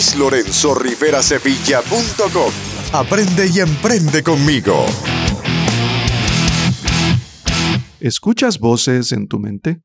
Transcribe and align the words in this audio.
luislorenzorriverasevilla.com. 0.00 2.52
Aprende 2.92 3.48
y 3.52 3.60
emprende 3.60 4.22
conmigo. 4.22 4.86
¿Escuchas 8.00 8.58
voces 8.58 9.12
en 9.12 9.28
tu 9.28 9.38
mente? 9.38 9.82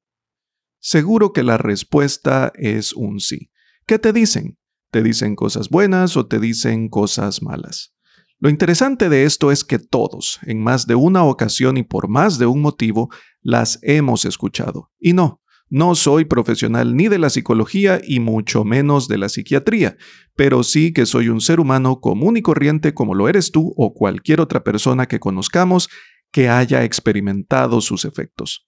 Seguro 0.79 1.33
que 1.33 1.43
la 1.43 1.57
respuesta 1.57 2.53
es 2.55 2.93
un 2.93 3.19
sí. 3.19 3.51
¿Qué 3.85 3.99
te 3.99 4.13
dicen? 4.13 4.57
¿Te 4.89 5.03
dicen 5.03 5.35
cosas 5.35 5.67
buenas 5.67 6.15
o 6.15 6.27
te 6.27 6.39
dicen 6.39 6.87
cosas 6.87 7.41
malas? 7.41 7.93
Lo 8.39 8.49
interesante 8.49 9.09
de 9.09 9.25
esto 9.25 9.51
es 9.51 9.65
que 9.65 9.79
todos, 9.79 10.39
en 10.43 10.63
más 10.63 10.87
de 10.87 10.95
una 10.95 11.25
ocasión 11.25 11.75
y 11.75 11.83
por 11.83 12.07
más 12.07 12.37
de 12.37 12.45
un 12.45 12.61
motivo, 12.61 13.09
las 13.41 13.79
hemos 13.81 14.23
escuchado. 14.23 14.91
Y 14.97 15.11
no, 15.11 15.41
no 15.69 15.95
soy 15.95 16.25
profesional 16.25 16.95
ni 16.95 17.07
de 17.07 17.19
la 17.19 17.29
psicología 17.29 17.99
y 18.03 18.19
mucho 18.19 18.63
menos 18.63 19.07
de 19.07 19.17
la 19.17 19.29
psiquiatría, 19.29 19.97
pero 20.35 20.63
sí 20.63 20.93
que 20.93 21.05
soy 21.05 21.29
un 21.29 21.41
ser 21.41 21.59
humano 21.59 21.99
común 21.99 22.37
y 22.37 22.41
corriente 22.41 22.93
como 22.93 23.15
lo 23.15 23.27
eres 23.27 23.51
tú 23.51 23.73
o 23.75 23.93
cualquier 23.93 24.41
otra 24.41 24.63
persona 24.63 25.07
que 25.07 25.19
conozcamos 25.19 25.89
que 26.31 26.49
haya 26.49 26.83
experimentado 26.83 27.81
sus 27.81 28.05
efectos. 28.05 28.67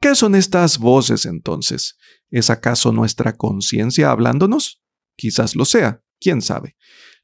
¿Qué 0.00 0.14
son 0.14 0.34
estas 0.34 0.78
voces 0.78 1.26
entonces? 1.26 1.96
¿Es 2.30 2.50
acaso 2.50 2.92
nuestra 2.92 3.36
conciencia 3.36 4.10
hablándonos? 4.10 4.80
Quizás 5.16 5.56
lo 5.56 5.64
sea, 5.64 6.02
quién 6.20 6.40
sabe. 6.40 6.76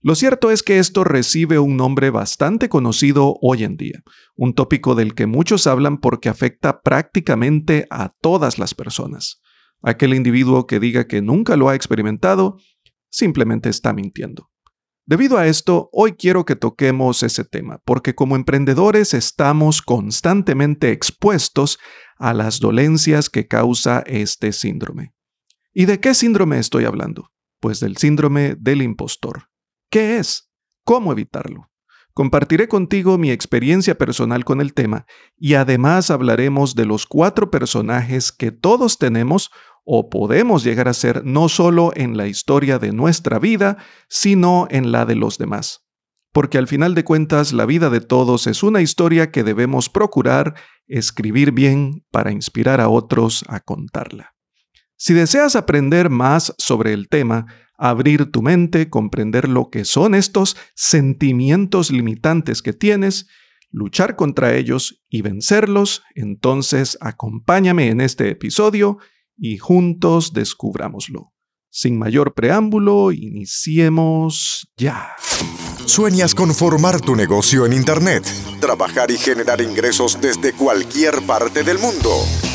Lo 0.04 0.14
cierto 0.14 0.50
es 0.50 0.62
que 0.62 0.78
esto 0.78 1.02
recibe 1.02 1.58
un 1.58 1.78
nombre 1.78 2.10
bastante 2.10 2.68
conocido 2.68 3.38
hoy 3.40 3.64
en 3.64 3.78
día, 3.78 4.02
un 4.36 4.52
tópico 4.52 4.94
del 4.94 5.14
que 5.14 5.24
muchos 5.24 5.66
hablan 5.66 5.96
porque 5.96 6.28
afecta 6.28 6.82
prácticamente 6.82 7.86
a 7.88 8.10
todas 8.20 8.58
las 8.58 8.74
personas. 8.74 9.40
Aquel 9.80 10.12
individuo 10.12 10.66
que 10.66 10.78
diga 10.78 11.06
que 11.06 11.22
nunca 11.22 11.56
lo 11.56 11.70
ha 11.70 11.74
experimentado, 11.74 12.58
simplemente 13.08 13.70
está 13.70 13.94
mintiendo. 13.94 14.50
Debido 15.06 15.38
a 15.38 15.46
esto, 15.46 15.88
hoy 15.90 16.12
quiero 16.12 16.44
que 16.44 16.54
toquemos 16.54 17.22
ese 17.22 17.42
tema, 17.42 17.80
porque 17.86 18.14
como 18.14 18.36
emprendedores 18.36 19.14
estamos 19.14 19.80
constantemente 19.80 20.92
expuestos 20.92 21.78
a 22.18 22.34
las 22.34 22.60
dolencias 22.60 23.30
que 23.30 23.48
causa 23.48 24.04
este 24.06 24.52
síndrome. 24.52 25.14
¿Y 25.72 25.86
de 25.86 25.98
qué 25.98 26.12
síndrome 26.12 26.58
estoy 26.58 26.84
hablando? 26.84 27.30
Pues 27.58 27.80
del 27.80 27.96
síndrome 27.96 28.54
del 28.58 28.82
impostor. 28.82 29.44
¿Qué 29.94 30.16
es? 30.16 30.50
¿Cómo 30.84 31.12
evitarlo? 31.12 31.70
Compartiré 32.14 32.66
contigo 32.66 33.16
mi 33.16 33.30
experiencia 33.30 33.96
personal 33.96 34.44
con 34.44 34.60
el 34.60 34.74
tema 34.74 35.06
y 35.36 35.54
además 35.54 36.10
hablaremos 36.10 36.74
de 36.74 36.84
los 36.84 37.06
cuatro 37.06 37.48
personajes 37.48 38.32
que 38.32 38.50
todos 38.50 38.98
tenemos 38.98 39.52
o 39.84 40.10
podemos 40.10 40.64
llegar 40.64 40.88
a 40.88 40.94
ser 40.94 41.24
no 41.24 41.48
solo 41.48 41.92
en 41.94 42.16
la 42.16 42.26
historia 42.26 42.80
de 42.80 42.90
nuestra 42.90 43.38
vida, 43.38 43.76
sino 44.08 44.66
en 44.68 44.90
la 44.90 45.06
de 45.06 45.14
los 45.14 45.38
demás. 45.38 45.86
Porque 46.32 46.58
al 46.58 46.66
final 46.66 46.96
de 46.96 47.04
cuentas 47.04 47.52
la 47.52 47.64
vida 47.64 47.88
de 47.88 48.00
todos 48.00 48.48
es 48.48 48.64
una 48.64 48.80
historia 48.80 49.30
que 49.30 49.44
debemos 49.44 49.88
procurar 49.88 50.56
escribir 50.88 51.52
bien 51.52 52.04
para 52.10 52.32
inspirar 52.32 52.80
a 52.80 52.88
otros 52.88 53.44
a 53.46 53.60
contarla. 53.60 54.34
Si 54.96 55.14
deseas 55.14 55.54
aprender 55.54 56.10
más 56.10 56.52
sobre 56.58 56.94
el 56.94 57.08
tema, 57.08 57.46
abrir 57.76 58.30
tu 58.30 58.42
mente, 58.42 58.88
comprender 58.88 59.48
lo 59.48 59.70
que 59.70 59.84
son 59.84 60.14
estos 60.14 60.56
sentimientos 60.74 61.90
limitantes 61.90 62.62
que 62.62 62.72
tienes, 62.72 63.26
luchar 63.70 64.16
contra 64.16 64.54
ellos 64.54 65.02
y 65.08 65.22
vencerlos, 65.22 66.02
entonces 66.14 66.96
acompáñame 67.00 67.88
en 67.88 68.00
este 68.00 68.30
episodio 68.30 68.98
y 69.36 69.58
juntos 69.58 70.32
descubrámoslo. 70.32 71.32
Sin 71.70 71.98
mayor 71.98 72.34
preámbulo, 72.34 73.10
iniciemos 73.10 74.68
ya. 74.76 75.16
¿Sueñas 75.86 76.34
con 76.34 76.54
formar 76.54 77.00
tu 77.00 77.16
negocio 77.16 77.66
en 77.66 77.72
Internet? 77.72 78.24
Trabajar 78.60 79.10
y 79.10 79.18
generar 79.18 79.60
ingresos 79.60 80.20
desde 80.20 80.52
cualquier 80.52 81.20
parte 81.26 81.64
del 81.64 81.80
mundo 81.80 82.10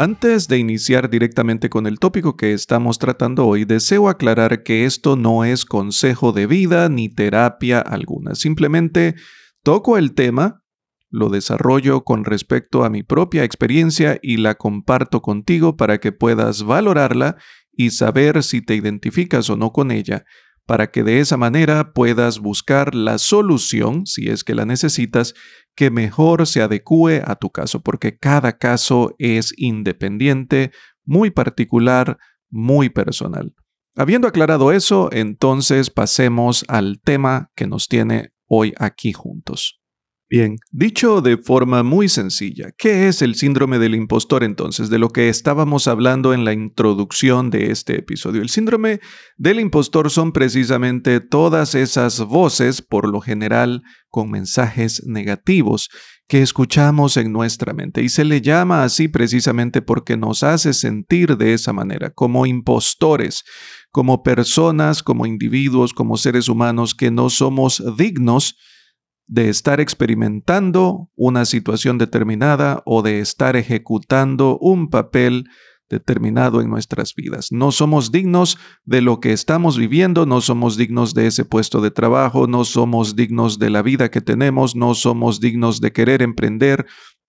Antes 0.00 0.48
de 0.48 0.56
iniciar 0.56 1.10
directamente 1.10 1.68
con 1.68 1.86
el 1.86 1.98
tópico 1.98 2.34
que 2.34 2.54
estamos 2.54 2.98
tratando 2.98 3.46
hoy, 3.46 3.66
deseo 3.66 4.08
aclarar 4.08 4.62
que 4.62 4.86
esto 4.86 5.14
no 5.14 5.44
es 5.44 5.66
consejo 5.66 6.32
de 6.32 6.46
vida 6.46 6.88
ni 6.88 7.10
terapia 7.10 7.80
alguna. 7.80 8.34
Simplemente 8.34 9.14
toco 9.62 9.98
el 9.98 10.14
tema, 10.14 10.64
lo 11.10 11.28
desarrollo 11.28 12.02
con 12.02 12.24
respecto 12.24 12.82
a 12.82 12.88
mi 12.88 13.02
propia 13.02 13.44
experiencia 13.44 14.18
y 14.22 14.38
la 14.38 14.54
comparto 14.54 15.20
contigo 15.20 15.76
para 15.76 15.98
que 15.98 16.12
puedas 16.12 16.62
valorarla 16.62 17.36
y 17.70 17.90
saber 17.90 18.42
si 18.42 18.62
te 18.62 18.76
identificas 18.76 19.50
o 19.50 19.56
no 19.56 19.70
con 19.70 19.90
ella 19.90 20.24
para 20.70 20.92
que 20.92 21.02
de 21.02 21.18
esa 21.18 21.36
manera 21.36 21.92
puedas 21.92 22.38
buscar 22.38 22.94
la 22.94 23.18
solución, 23.18 24.06
si 24.06 24.28
es 24.28 24.44
que 24.44 24.54
la 24.54 24.66
necesitas, 24.66 25.34
que 25.74 25.90
mejor 25.90 26.46
se 26.46 26.62
adecue 26.62 27.24
a 27.26 27.34
tu 27.34 27.50
caso, 27.50 27.80
porque 27.80 28.16
cada 28.16 28.56
caso 28.56 29.12
es 29.18 29.52
independiente, 29.56 30.70
muy 31.04 31.32
particular, 31.32 32.18
muy 32.50 32.88
personal. 32.88 33.52
Habiendo 33.96 34.28
aclarado 34.28 34.70
eso, 34.70 35.08
entonces 35.10 35.90
pasemos 35.90 36.64
al 36.68 37.00
tema 37.00 37.50
que 37.56 37.66
nos 37.66 37.88
tiene 37.88 38.30
hoy 38.46 38.72
aquí 38.78 39.12
juntos. 39.12 39.79
Bien, 40.30 40.58
dicho 40.70 41.22
de 41.22 41.38
forma 41.38 41.82
muy 41.82 42.08
sencilla, 42.08 42.70
¿qué 42.78 43.08
es 43.08 43.20
el 43.20 43.34
síndrome 43.34 43.80
del 43.80 43.96
impostor 43.96 44.44
entonces? 44.44 44.88
De 44.88 45.00
lo 45.00 45.08
que 45.08 45.28
estábamos 45.28 45.88
hablando 45.88 46.32
en 46.32 46.44
la 46.44 46.52
introducción 46.52 47.50
de 47.50 47.72
este 47.72 47.98
episodio. 47.98 48.40
El 48.40 48.48
síndrome 48.48 49.00
del 49.38 49.58
impostor 49.58 50.08
son 50.08 50.30
precisamente 50.30 51.18
todas 51.18 51.74
esas 51.74 52.20
voces, 52.20 52.80
por 52.80 53.08
lo 53.08 53.20
general 53.20 53.82
con 54.08 54.30
mensajes 54.30 55.02
negativos, 55.04 55.90
que 56.28 56.42
escuchamos 56.42 57.16
en 57.16 57.32
nuestra 57.32 57.72
mente 57.72 58.00
y 58.00 58.08
se 58.08 58.24
le 58.24 58.40
llama 58.40 58.84
así 58.84 59.08
precisamente 59.08 59.82
porque 59.82 60.16
nos 60.16 60.44
hace 60.44 60.74
sentir 60.74 61.38
de 61.38 61.54
esa 61.54 61.72
manera, 61.72 62.10
como 62.10 62.46
impostores, 62.46 63.42
como 63.90 64.22
personas, 64.22 65.02
como 65.02 65.26
individuos, 65.26 65.92
como 65.92 66.16
seres 66.16 66.48
humanos 66.48 66.94
que 66.94 67.10
no 67.10 67.30
somos 67.30 67.82
dignos 67.96 68.54
de 69.30 69.48
estar 69.48 69.80
experimentando 69.80 71.08
una 71.14 71.44
situación 71.44 71.98
determinada 71.98 72.82
o 72.84 73.00
de 73.00 73.20
estar 73.20 73.54
ejecutando 73.54 74.58
un 74.58 74.90
papel 74.90 75.44
determinado 75.88 76.60
en 76.60 76.68
nuestras 76.68 77.14
vidas. 77.14 77.52
No 77.52 77.70
somos 77.70 78.10
dignos 78.10 78.58
de 78.84 79.02
lo 79.02 79.20
que 79.20 79.32
estamos 79.32 79.78
viviendo, 79.78 80.26
no 80.26 80.40
somos 80.40 80.76
dignos 80.76 81.14
de 81.14 81.28
ese 81.28 81.44
puesto 81.44 81.80
de 81.80 81.92
trabajo, 81.92 82.48
no 82.48 82.64
somos 82.64 83.14
dignos 83.14 83.60
de 83.60 83.70
la 83.70 83.82
vida 83.82 84.10
que 84.10 84.20
tenemos, 84.20 84.74
no 84.74 84.94
somos 84.94 85.38
dignos 85.38 85.80
de 85.80 85.92
querer 85.92 86.22
emprender, 86.22 86.86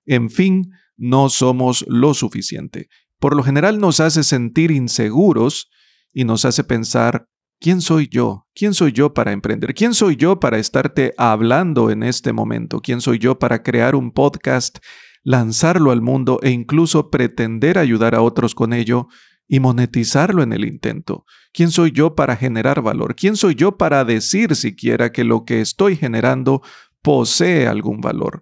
en 0.07 0.31
fin, 0.31 0.71
no 0.97 1.29
somos 1.29 1.85
lo 1.87 2.15
suficiente. 2.15 2.89
Por 3.19 3.35
lo 3.35 3.43
general 3.43 3.79
nos 3.79 3.99
hace 3.99 4.23
sentir 4.23 4.71
inseguros 4.71 5.69
y 6.11 6.23
nos 6.23 6.45
hace 6.45 6.63
pensar 6.63 7.27
¿Quién 7.63 7.81
soy 7.81 8.07
yo? 8.07 8.47
¿Quién 8.55 8.73
soy 8.73 8.91
yo 8.91 9.13
para 9.13 9.33
emprender? 9.33 9.75
¿Quién 9.75 9.93
soy 9.93 10.15
yo 10.15 10.39
para 10.39 10.57
estarte 10.57 11.13
hablando 11.15 11.91
en 11.91 12.01
este 12.01 12.33
momento? 12.33 12.79
¿Quién 12.81 13.01
soy 13.01 13.19
yo 13.19 13.37
para 13.37 13.61
crear 13.61 13.93
un 13.93 14.13
podcast, 14.13 14.79
lanzarlo 15.21 15.91
al 15.91 16.01
mundo 16.01 16.39
e 16.41 16.49
incluso 16.49 17.11
pretender 17.11 17.77
ayudar 17.77 18.15
a 18.15 18.23
otros 18.23 18.55
con 18.55 18.73
ello 18.73 19.09
y 19.47 19.59
monetizarlo 19.59 20.41
en 20.41 20.53
el 20.53 20.65
intento? 20.65 21.27
¿Quién 21.53 21.69
soy 21.69 21.91
yo 21.91 22.15
para 22.15 22.35
generar 22.35 22.81
valor? 22.81 23.13
¿Quién 23.15 23.35
soy 23.35 23.53
yo 23.53 23.77
para 23.77 24.05
decir 24.05 24.55
siquiera 24.55 25.11
que 25.11 25.23
lo 25.23 25.45
que 25.45 25.61
estoy 25.61 25.95
generando 25.95 26.63
posee 27.03 27.67
algún 27.67 28.01
valor? 28.01 28.41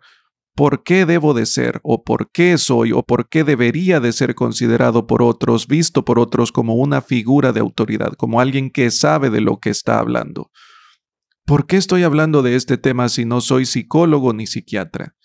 Por 0.60 0.84
qué 0.84 1.06
debo 1.06 1.34
de 1.34 1.46
ser, 1.46 1.80
o 1.84 2.04
por 2.04 2.32
qué 2.34 2.58
soy, 2.58 2.92
o 2.92 3.02
por 3.02 3.30
qué 3.30 3.46
debería 3.46 4.02
de 4.02 4.12
ser 4.12 4.36
considerado 4.36 5.08
por 5.08 5.24
otros, 5.24 5.68
visto 5.68 6.04
por 6.04 6.20
otros 6.20 6.52
como 6.52 6.76
una 6.76 7.02
figura 7.02 7.54
de 7.54 7.62
autoridad, 7.62 8.12
como 8.18 8.42
alguien 8.42 8.70
que 8.70 8.92
sabe 8.92 9.30
de 9.30 9.40
lo 9.40 9.62
que 9.62 9.70
está 9.70 10.00
hablando. 10.00 10.52
¿Por 11.46 11.66
qué 11.66 11.78
estoy 11.78 12.04
hablando 12.04 12.42
de 12.42 12.58
este 12.58 12.78
tema 12.78 13.08
si 13.08 13.24
no 13.24 13.40
soy 13.40 13.66
psicólogo 13.66 14.34
ni 14.34 14.48
psiquiatra? 14.48 15.16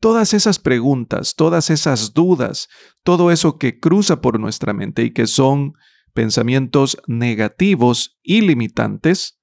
Todas 0.00 0.34
esas 0.34 0.58
preguntas, 0.58 1.36
todas 1.36 1.70
esas 1.70 2.12
dudas, 2.12 2.66
todo 3.04 3.30
eso 3.30 3.56
que 3.56 3.78
cruza 3.78 4.20
por 4.20 4.40
nuestra 4.40 4.72
mente 4.72 5.04
y 5.04 5.12
que 5.12 5.28
son 5.28 5.74
pensamientos 6.12 7.00
negativos 7.06 8.18
y 8.20 8.40
limitantes, 8.40 9.38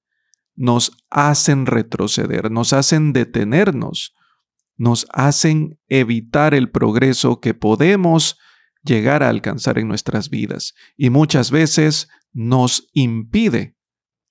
nos 0.58 0.92
hacen 1.10 1.66
retroceder, 1.66 2.52
nos 2.52 2.74
hacen 2.74 3.14
detenernos 3.14 4.17
nos 4.78 5.08
hacen 5.12 5.80
evitar 5.90 6.54
el 6.54 6.70
progreso 6.70 7.40
que 7.40 7.54
podemos 7.54 8.38
llegar 8.84 9.24
a 9.24 9.30
alcanzar 9.30 9.80
en 9.80 9.88
nuestras 9.88 10.30
vidas 10.30 10.74
y 10.96 11.10
muchas 11.10 11.52
veces 11.52 12.08
nos 12.32 12.90
impide 12.94 13.76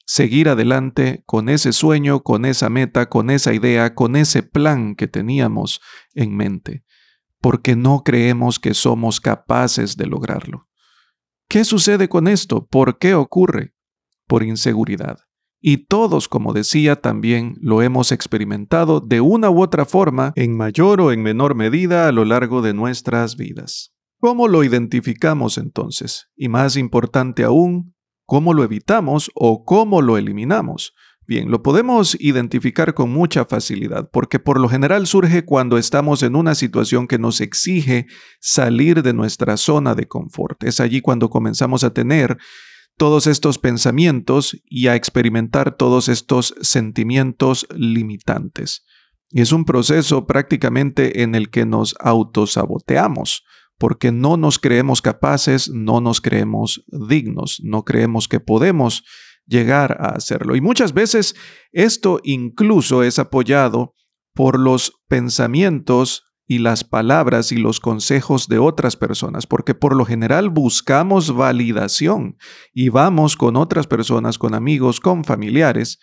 seguir 0.06 0.48
adelante 0.48 1.22
con 1.26 1.48
ese 1.48 1.72
sueño, 1.72 2.22
con 2.22 2.44
esa 2.44 2.70
meta, 2.70 3.08
con 3.08 3.28
esa 3.28 3.52
idea, 3.52 3.94
con 3.94 4.14
ese 4.16 4.42
plan 4.42 4.94
que 4.94 5.08
teníamos 5.08 5.80
en 6.14 6.36
mente, 6.36 6.84
porque 7.40 7.74
no 7.74 8.02
creemos 8.04 8.60
que 8.60 8.72
somos 8.72 9.20
capaces 9.20 9.96
de 9.96 10.06
lograrlo. 10.06 10.68
¿Qué 11.48 11.64
sucede 11.64 12.08
con 12.08 12.28
esto? 12.28 12.66
¿Por 12.66 12.98
qué 12.98 13.14
ocurre? 13.14 13.74
Por 14.26 14.42
inseguridad. 14.42 15.25
Y 15.60 15.86
todos, 15.86 16.28
como 16.28 16.52
decía, 16.52 16.96
también 16.96 17.56
lo 17.60 17.82
hemos 17.82 18.12
experimentado 18.12 19.00
de 19.00 19.20
una 19.20 19.50
u 19.50 19.62
otra 19.62 19.84
forma, 19.84 20.32
en 20.36 20.56
mayor 20.56 21.00
o 21.00 21.12
en 21.12 21.22
menor 21.22 21.54
medida 21.54 22.08
a 22.08 22.12
lo 22.12 22.24
largo 22.24 22.62
de 22.62 22.74
nuestras 22.74 23.36
vidas. 23.36 23.92
¿Cómo 24.18 24.48
lo 24.48 24.64
identificamos 24.64 25.58
entonces? 25.58 26.28
Y 26.36 26.48
más 26.48 26.76
importante 26.76 27.44
aún, 27.44 27.94
¿cómo 28.26 28.54
lo 28.54 28.64
evitamos 28.64 29.30
o 29.34 29.64
cómo 29.64 30.02
lo 30.02 30.16
eliminamos? 30.18 30.94
Bien, 31.28 31.50
lo 31.50 31.60
podemos 31.60 32.16
identificar 32.20 32.94
con 32.94 33.10
mucha 33.10 33.44
facilidad 33.44 34.08
porque 34.12 34.38
por 34.38 34.60
lo 34.60 34.68
general 34.68 35.08
surge 35.08 35.44
cuando 35.44 35.76
estamos 35.76 36.22
en 36.22 36.36
una 36.36 36.54
situación 36.54 37.08
que 37.08 37.18
nos 37.18 37.40
exige 37.40 38.06
salir 38.40 39.02
de 39.02 39.12
nuestra 39.12 39.56
zona 39.56 39.96
de 39.96 40.06
confort. 40.06 40.62
Es 40.62 40.78
allí 40.78 41.00
cuando 41.00 41.28
comenzamos 41.28 41.82
a 41.82 41.92
tener 41.92 42.38
todos 42.96 43.26
estos 43.26 43.58
pensamientos 43.58 44.56
y 44.64 44.86
a 44.88 44.94
experimentar 44.94 45.76
todos 45.76 46.08
estos 46.08 46.54
sentimientos 46.60 47.66
limitantes. 47.74 48.84
Y 49.30 49.40
es 49.40 49.52
un 49.52 49.64
proceso 49.64 50.26
prácticamente 50.26 51.22
en 51.22 51.34
el 51.34 51.50
que 51.50 51.66
nos 51.66 51.94
autosaboteamos, 52.00 53.44
porque 53.78 54.12
no 54.12 54.36
nos 54.36 54.58
creemos 54.58 55.02
capaces, 55.02 55.68
no 55.68 56.00
nos 56.00 56.20
creemos 56.20 56.84
dignos, 56.88 57.60
no 57.62 57.84
creemos 57.84 58.28
que 58.28 58.40
podemos 58.40 59.04
llegar 59.46 59.98
a 60.00 60.10
hacerlo. 60.10 60.56
Y 60.56 60.60
muchas 60.60 60.94
veces 60.94 61.34
esto 61.72 62.20
incluso 62.24 63.02
es 63.02 63.18
apoyado 63.18 63.94
por 64.34 64.58
los 64.58 64.92
pensamientos 65.08 66.24
y 66.46 66.58
las 66.58 66.84
palabras 66.84 67.50
y 67.50 67.56
los 67.56 67.80
consejos 67.80 68.48
de 68.48 68.58
otras 68.58 68.96
personas, 68.96 69.46
porque 69.46 69.74
por 69.74 69.96
lo 69.96 70.04
general 70.04 70.48
buscamos 70.48 71.34
validación 71.34 72.38
y 72.72 72.88
vamos 72.88 73.36
con 73.36 73.56
otras 73.56 73.86
personas, 73.86 74.38
con 74.38 74.54
amigos, 74.54 75.00
con 75.00 75.24
familiares, 75.24 75.98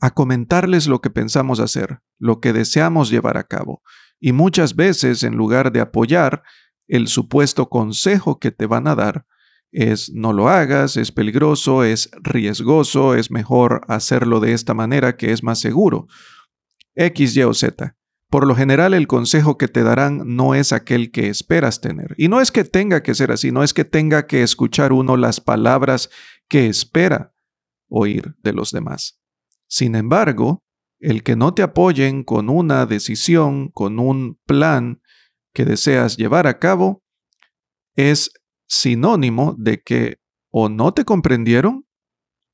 a 0.00 0.10
comentarles 0.10 0.86
lo 0.86 1.00
que 1.00 1.10
pensamos 1.10 1.60
hacer, 1.60 2.00
lo 2.18 2.40
que 2.40 2.52
deseamos 2.52 3.10
llevar 3.10 3.36
a 3.36 3.44
cabo. 3.44 3.82
Y 4.20 4.32
muchas 4.32 4.76
veces, 4.76 5.22
en 5.22 5.34
lugar 5.36 5.72
de 5.72 5.80
apoyar, 5.80 6.42
el 6.88 7.08
supuesto 7.08 7.68
consejo 7.68 8.38
que 8.38 8.50
te 8.50 8.66
van 8.66 8.86
a 8.86 8.94
dar 8.94 9.26
es 9.72 10.12
no 10.12 10.32
lo 10.32 10.48
hagas, 10.48 10.96
es 10.96 11.10
peligroso, 11.10 11.82
es 11.82 12.10
riesgoso, 12.22 13.14
es 13.14 13.30
mejor 13.30 13.80
hacerlo 13.88 14.38
de 14.38 14.52
esta 14.52 14.74
manera 14.74 15.16
que 15.16 15.32
es 15.32 15.42
más 15.42 15.60
seguro. 15.60 16.06
X, 16.94 17.36
Y 17.36 17.42
o 17.42 17.54
Z. 17.54 17.96
Por 18.32 18.46
lo 18.46 18.56
general 18.56 18.94
el 18.94 19.08
consejo 19.08 19.58
que 19.58 19.68
te 19.68 19.82
darán 19.82 20.22
no 20.24 20.54
es 20.54 20.72
aquel 20.72 21.10
que 21.10 21.28
esperas 21.28 21.82
tener. 21.82 22.14
Y 22.16 22.28
no 22.28 22.40
es 22.40 22.50
que 22.50 22.64
tenga 22.64 23.02
que 23.02 23.14
ser 23.14 23.30
así, 23.30 23.52
no 23.52 23.62
es 23.62 23.74
que 23.74 23.84
tenga 23.84 24.26
que 24.26 24.42
escuchar 24.42 24.94
uno 24.94 25.18
las 25.18 25.38
palabras 25.38 26.08
que 26.48 26.66
espera 26.66 27.34
oír 27.90 28.34
de 28.42 28.54
los 28.54 28.70
demás. 28.70 29.20
Sin 29.68 29.94
embargo, 29.94 30.64
el 30.98 31.22
que 31.22 31.36
no 31.36 31.52
te 31.52 31.60
apoyen 31.60 32.24
con 32.24 32.48
una 32.48 32.86
decisión, 32.86 33.68
con 33.68 33.98
un 33.98 34.40
plan 34.46 35.02
que 35.52 35.66
deseas 35.66 36.16
llevar 36.16 36.46
a 36.46 36.58
cabo, 36.58 37.04
es 37.96 38.32
sinónimo 38.66 39.54
de 39.58 39.82
que 39.82 40.20
o 40.50 40.70
no 40.70 40.94
te 40.94 41.04
comprendieron 41.04 41.86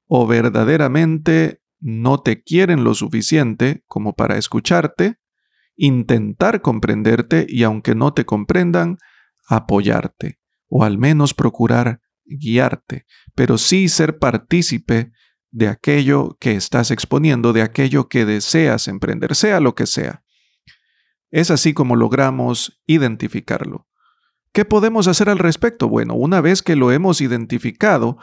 o 0.09 0.27
verdaderamente 0.27 1.63
no 1.79 2.21
te 2.21 2.43
quieren 2.43 2.83
lo 2.83 2.95
suficiente 2.95 3.85
como 3.87 4.17
para 4.17 4.39
escucharte 4.39 5.18
intentar 5.79 6.61
comprenderte 6.61 7.47
y 7.49 7.63
aunque 7.63 7.95
no 7.95 8.13
te 8.13 8.27
comprendan, 8.27 8.99
apoyarte 9.49 10.39
o 10.69 10.85
al 10.85 10.99
menos 10.99 11.33
procurar 11.33 12.03
guiarte, 12.27 13.07
pero 13.35 13.57
sí 13.57 13.89
ser 13.89 14.19
partícipe 14.19 15.13
de 15.51 15.69
aquello 15.69 16.37
que 16.41 16.53
estás 16.53 16.91
exponiendo, 16.91 17.55
de 17.55 17.63
aquello 17.63 18.09
que 18.09 18.27
deseas 18.27 18.87
emprender, 18.89 19.35
sea 19.35 19.61
lo 19.61 19.75
que 19.75 19.87
sea. 19.87 20.23
Es 21.31 21.51
así 21.51 21.73
como 21.73 21.97
logramos 21.97 22.83
identificarlo. 22.87 23.87
¿Qué 24.53 24.65
podemos 24.65 25.07
hacer 25.09 25.31
al 25.31 25.39
respecto? 25.39 25.89
Bueno, 25.89 26.15
una 26.15 26.41
vez 26.41 26.63
que 26.63 26.77
lo 26.77 26.91
hemos 26.91 27.21
identificado, 27.21 28.19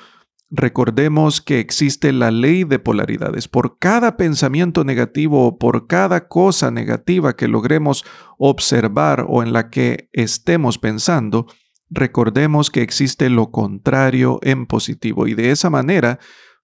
Recordemos 0.50 1.42
que 1.42 1.60
existe 1.60 2.14
la 2.14 2.30
ley 2.30 2.64
de 2.64 2.78
polaridades. 2.78 3.48
Por 3.48 3.80
cada 3.80 4.16
pensamiento 4.16 4.84
negativo 4.84 5.48
o 5.48 5.58
por 5.58 5.88
cada 5.88 6.28
cosa 6.28 6.70
negativa 6.70 7.36
que 7.36 7.48
logremos 7.48 8.06
observar 8.38 9.26
o 9.28 9.42
en 9.42 9.54
la 9.54 9.70
que 9.70 10.10
estemos 10.14 10.78
pensando, 10.78 11.48
recordemos 11.90 12.70
que 12.70 12.84
existe 12.84 13.30
lo 13.30 13.52
contrario 13.52 14.40
en 14.44 14.68
positivo 14.68 15.28
y 15.28 15.34
de 15.34 15.52
esa 15.52 15.70
manera 15.70 16.20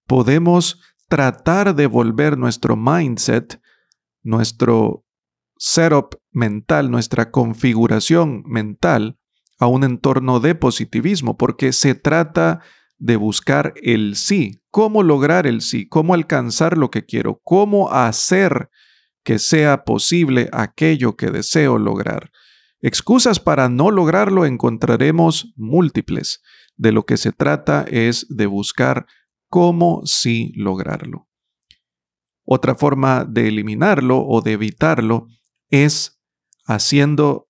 podemos 0.06 0.80
tratar 1.08 1.74
de 1.74 1.86
volver 1.86 2.38
nuestro 2.38 2.76
mindset, 2.76 3.60
nuestro 4.22 5.04
setup 5.58 6.16
mental, 6.30 6.90
nuestra 6.90 7.30
configuración 7.30 8.42
mental 8.46 9.18
a 9.58 9.66
un 9.66 9.84
entorno 9.84 10.40
de 10.40 10.54
positivismo, 10.54 11.36
porque 11.36 11.72
se 11.72 11.94
trata 11.94 12.62
de 13.02 13.16
buscar 13.16 13.74
el 13.82 14.14
sí, 14.14 14.62
cómo 14.70 15.02
lograr 15.02 15.48
el 15.48 15.60
sí, 15.60 15.88
cómo 15.88 16.14
alcanzar 16.14 16.78
lo 16.78 16.92
que 16.92 17.04
quiero, 17.04 17.40
cómo 17.42 17.90
hacer 17.90 18.70
que 19.24 19.40
sea 19.40 19.82
posible 19.82 20.48
aquello 20.52 21.16
que 21.16 21.32
deseo 21.32 21.78
lograr. 21.78 22.30
Excusas 22.80 23.40
para 23.40 23.68
no 23.68 23.90
lograrlo 23.90 24.46
encontraremos 24.46 25.52
múltiples. 25.56 26.42
De 26.76 26.92
lo 26.92 27.04
que 27.04 27.16
se 27.16 27.32
trata 27.32 27.84
es 27.88 28.24
de 28.28 28.46
buscar 28.46 29.06
cómo 29.48 30.02
sí 30.04 30.52
lograrlo. 30.54 31.28
Otra 32.44 32.76
forma 32.76 33.24
de 33.24 33.48
eliminarlo 33.48 34.24
o 34.24 34.42
de 34.42 34.52
evitarlo 34.52 35.26
es 35.70 36.20
haciendo 36.66 37.48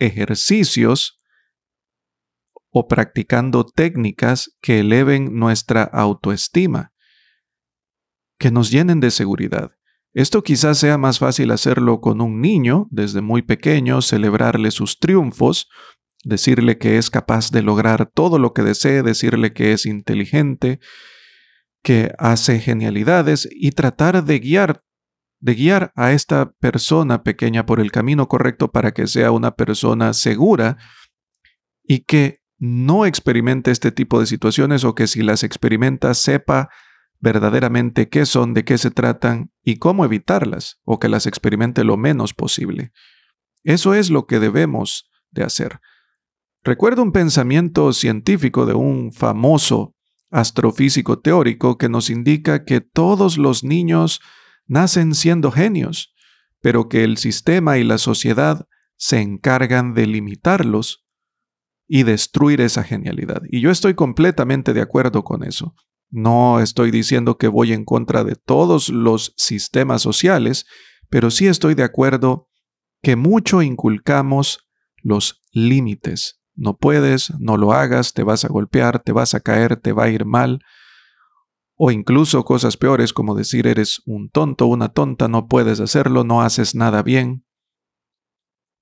ejercicios 0.00 1.20
o 2.76 2.88
practicando 2.88 3.64
técnicas 3.64 4.50
que 4.60 4.80
eleven 4.80 5.36
nuestra 5.36 5.84
autoestima, 5.84 6.92
que 8.36 8.50
nos 8.50 8.72
llenen 8.72 8.98
de 8.98 9.12
seguridad. 9.12 9.70
Esto 10.12 10.42
quizás 10.42 10.78
sea 10.78 10.98
más 10.98 11.20
fácil 11.20 11.52
hacerlo 11.52 12.00
con 12.00 12.20
un 12.20 12.40
niño 12.40 12.88
desde 12.90 13.20
muy 13.20 13.42
pequeño, 13.42 14.02
celebrarle 14.02 14.72
sus 14.72 14.98
triunfos, 14.98 15.68
decirle 16.24 16.76
que 16.76 16.98
es 16.98 17.10
capaz 17.10 17.52
de 17.52 17.62
lograr 17.62 18.10
todo 18.12 18.40
lo 18.40 18.52
que 18.52 18.62
desee, 18.62 19.04
decirle 19.04 19.52
que 19.52 19.72
es 19.72 19.86
inteligente, 19.86 20.80
que 21.80 22.12
hace 22.18 22.58
genialidades 22.58 23.48
y 23.52 23.70
tratar 23.70 24.24
de 24.24 24.40
guiar 24.40 24.82
de 25.38 25.54
guiar 25.54 25.92
a 25.94 26.12
esta 26.12 26.52
persona 26.52 27.22
pequeña 27.22 27.66
por 27.66 27.78
el 27.78 27.92
camino 27.92 28.26
correcto 28.28 28.72
para 28.72 28.92
que 28.92 29.06
sea 29.06 29.30
una 29.30 29.54
persona 29.54 30.14
segura 30.14 30.78
y 31.86 32.00
que 32.00 32.43
no 32.58 33.06
experimente 33.06 33.70
este 33.70 33.92
tipo 33.92 34.20
de 34.20 34.26
situaciones 34.26 34.84
o 34.84 34.94
que 34.94 35.06
si 35.06 35.22
las 35.22 35.42
experimenta 35.42 36.14
sepa 36.14 36.70
verdaderamente 37.20 38.08
qué 38.08 38.26
son, 38.26 38.54
de 38.54 38.64
qué 38.64 38.78
se 38.78 38.90
tratan 38.90 39.50
y 39.62 39.76
cómo 39.76 40.04
evitarlas 40.04 40.80
o 40.84 40.98
que 40.98 41.08
las 41.08 41.26
experimente 41.26 41.84
lo 41.84 41.96
menos 41.96 42.34
posible. 42.34 42.92
Eso 43.62 43.94
es 43.94 44.10
lo 44.10 44.26
que 44.26 44.40
debemos 44.40 45.10
de 45.30 45.44
hacer. 45.44 45.80
Recuerdo 46.62 47.02
un 47.02 47.12
pensamiento 47.12 47.92
científico 47.92 48.66
de 48.66 48.74
un 48.74 49.12
famoso 49.12 49.94
astrofísico 50.30 51.20
teórico 51.20 51.78
que 51.78 51.88
nos 51.88 52.10
indica 52.10 52.64
que 52.64 52.80
todos 52.80 53.38
los 53.38 53.64
niños 53.64 54.20
nacen 54.66 55.14
siendo 55.14 55.50
genios, 55.50 56.14
pero 56.60 56.88
que 56.88 57.04
el 57.04 57.18
sistema 57.18 57.78
y 57.78 57.84
la 57.84 57.98
sociedad 57.98 58.66
se 58.96 59.20
encargan 59.20 59.94
de 59.94 60.06
limitarlos 60.06 61.03
y 61.86 62.02
destruir 62.02 62.60
esa 62.60 62.82
genialidad. 62.82 63.42
Y 63.50 63.60
yo 63.60 63.70
estoy 63.70 63.94
completamente 63.94 64.72
de 64.72 64.80
acuerdo 64.80 65.22
con 65.24 65.44
eso. 65.44 65.74
No 66.10 66.60
estoy 66.60 66.90
diciendo 66.90 67.38
que 67.38 67.48
voy 67.48 67.72
en 67.72 67.84
contra 67.84 68.24
de 68.24 68.36
todos 68.36 68.88
los 68.88 69.34
sistemas 69.36 70.02
sociales, 70.02 70.66
pero 71.10 71.30
sí 71.30 71.46
estoy 71.46 71.74
de 71.74 71.82
acuerdo 71.82 72.48
que 73.02 73.16
mucho 73.16 73.62
inculcamos 73.62 74.68
los 75.02 75.42
límites. 75.52 76.40
No 76.54 76.76
puedes, 76.76 77.32
no 77.38 77.56
lo 77.56 77.72
hagas, 77.72 78.14
te 78.14 78.22
vas 78.22 78.44
a 78.44 78.48
golpear, 78.48 79.00
te 79.00 79.12
vas 79.12 79.34
a 79.34 79.40
caer, 79.40 79.76
te 79.76 79.92
va 79.92 80.04
a 80.04 80.08
ir 80.08 80.24
mal. 80.24 80.60
O 81.76 81.90
incluso 81.90 82.44
cosas 82.44 82.76
peores 82.76 83.12
como 83.12 83.34
decir 83.34 83.66
eres 83.66 84.00
un 84.06 84.30
tonto, 84.30 84.66
una 84.66 84.90
tonta, 84.90 85.28
no 85.28 85.48
puedes 85.48 85.80
hacerlo, 85.80 86.24
no 86.24 86.42
haces 86.42 86.74
nada 86.74 87.02
bien. 87.02 87.44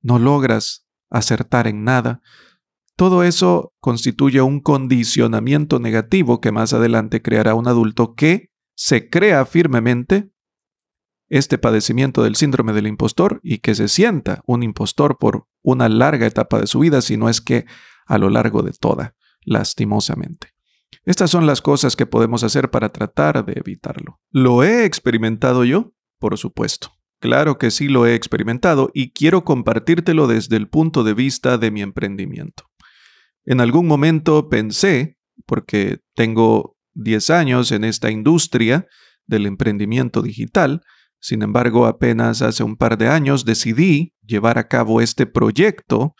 no 0.02 0.18
logras 0.18 0.86
acertar 1.10 1.66
en 1.68 1.84
nada. 1.84 2.22
Todo 2.96 3.22
eso 3.22 3.72
constituye 3.80 4.40
un 4.42 4.60
condicionamiento 4.60 5.78
negativo 5.78 6.40
que 6.40 6.52
más 6.52 6.72
adelante 6.72 7.22
creará 7.22 7.54
un 7.54 7.68
adulto 7.68 8.14
que 8.14 8.50
se 8.74 9.08
crea 9.08 9.44
firmemente 9.46 10.30
este 11.28 11.56
padecimiento 11.56 12.22
del 12.22 12.36
síndrome 12.36 12.74
del 12.74 12.86
impostor 12.86 13.40
y 13.42 13.58
que 13.58 13.74
se 13.74 13.88
sienta 13.88 14.42
un 14.46 14.62
impostor 14.62 15.16
por 15.18 15.46
una 15.62 15.88
larga 15.88 16.26
etapa 16.26 16.60
de 16.60 16.66
su 16.66 16.80
vida, 16.80 17.00
si 17.00 17.16
no 17.16 17.30
es 17.30 17.40
que 17.40 17.64
a 18.06 18.18
lo 18.18 18.28
largo 18.28 18.62
de 18.62 18.72
toda, 18.72 19.14
lastimosamente. 19.40 20.48
Estas 21.04 21.30
son 21.30 21.46
las 21.46 21.62
cosas 21.62 21.96
que 21.96 22.04
podemos 22.04 22.44
hacer 22.44 22.70
para 22.70 22.90
tratar 22.90 23.44
de 23.46 23.54
evitarlo. 23.56 24.20
¿Lo 24.30 24.62
he 24.62 24.84
experimentado 24.84 25.64
yo? 25.64 25.94
Por 26.18 26.36
supuesto. 26.36 26.92
Claro 27.18 27.56
que 27.56 27.70
sí 27.70 27.88
lo 27.88 28.06
he 28.06 28.14
experimentado 28.14 28.90
y 28.92 29.12
quiero 29.12 29.44
compartírtelo 29.44 30.26
desde 30.26 30.56
el 30.56 30.68
punto 30.68 31.02
de 31.02 31.14
vista 31.14 31.56
de 31.56 31.70
mi 31.70 31.80
emprendimiento. 31.80 32.64
En 33.44 33.60
algún 33.60 33.86
momento 33.86 34.48
pensé, 34.48 35.18
porque 35.46 35.98
tengo 36.14 36.76
10 36.94 37.30
años 37.30 37.72
en 37.72 37.84
esta 37.84 38.10
industria 38.10 38.86
del 39.26 39.46
emprendimiento 39.46 40.22
digital, 40.22 40.82
sin 41.20 41.42
embargo 41.42 41.86
apenas 41.86 42.42
hace 42.42 42.62
un 42.62 42.76
par 42.76 42.98
de 42.98 43.08
años 43.08 43.44
decidí 43.44 44.14
llevar 44.26 44.58
a 44.58 44.68
cabo 44.68 45.00
este 45.00 45.26
proyecto 45.26 46.14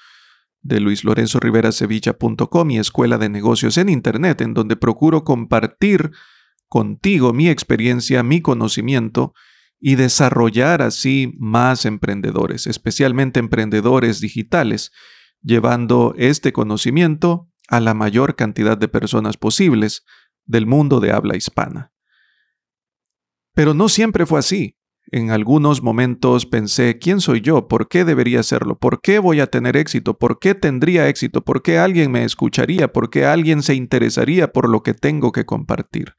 de 0.62 0.81
luislorenzorivera.sevilla.com 0.81 2.71
y 2.71 2.79
Escuela 2.79 3.19
de 3.19 3.29
Negocios 3.29 3.76
en 3.79 3.88
Internet, 3.88 4.41
en 4.41 4.55
donde 4.55 4.76
procuro 4.76 5.25
compartir 5.25 6.12
contigo 6.69 7.33
mi 7.33 7.49
experiencia, 7.49 8.23
mi 8.23 8.41
conocimiento 8.41 9.35
y 9.81 9.97
desarrollar 9.97 10.81
así 10.81 11.35
más 11.38 11.85
emprendedores, 11.85 12.69
especialmente 12.69 13.41
emprendedores 13.41 14.21
digitales, 14.21 14.93
llevando 15.43 16.15
este 16.17 16.53
conocimiento 16.53 17.49
a 17.69 17.81
la 17.81 17.95
mayor 17.95 18.37
cantidad 18.37 18.77
de 18.77 18.89
personas 18.89 19.37
posibles 19.37 20.05
del 20.45 20.67
mundo 20.67 21.01
de 21.01 21.13
habla 21.13 21.37
hispana. 21.37 21.93
Pero 23.55 23.75
no 23.75 23.89
siempre 23.89 24.27
fue 24.27 24.39
así. 24.39 24.77
En 25.11 25.31
algunos 25.31 25.83
momentos 25.83 26.47
pensé, 26.47 26.99
¿quién 26.99 27.21
soy 27.21 27.41
yo? 27.41 27.69
¿Por 27.69 27.89
qué 27.89 28.05
debería 28.05 28.41
hacerlo? 28.41 28.79
¿Por 28.79 29.01
qué 29.01 29.19
voy 29.19 29.41
a 29.41 29.49
tener 29.49 29.77
éxito? 29.77 30.17
¿Por 30.17 30.39
qué 30.39 30.55
tendría 30.55 31.09
éxito? 31.09 31.43
¿Por 31.45 31.63
qué 31.63 31.79
alguien 31.79 32.11
me 32.11 32.25
escucharía? 32.25 32.93
¿Por 32.93 33.11
qué 33.11 33.27
alguien 33.27 33.63
se 33.63 33.75
interesaría 33.75 34.53
por 34.53 34.69
lo 34.69 34.83
que 34.83 34.95
tengo 34.95 35.33
que 35.33 35.45
compartir? 35.45 36.15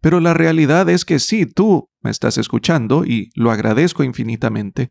Pero 0.00 0.20
la 0.20 0.34
realidad 0.34 0.88
es 0.88 1.04
que 1.04 1.18
sí, 1.18 1.46
tú 1.46 1.90
me 2.00 2.10
estás 2.10 2.38
escuchando 2.38 3.04
y 3.04 3.30
lo 3.34 3.50
agradezco 3.50 4.02
infinitamente. 4.02 4.90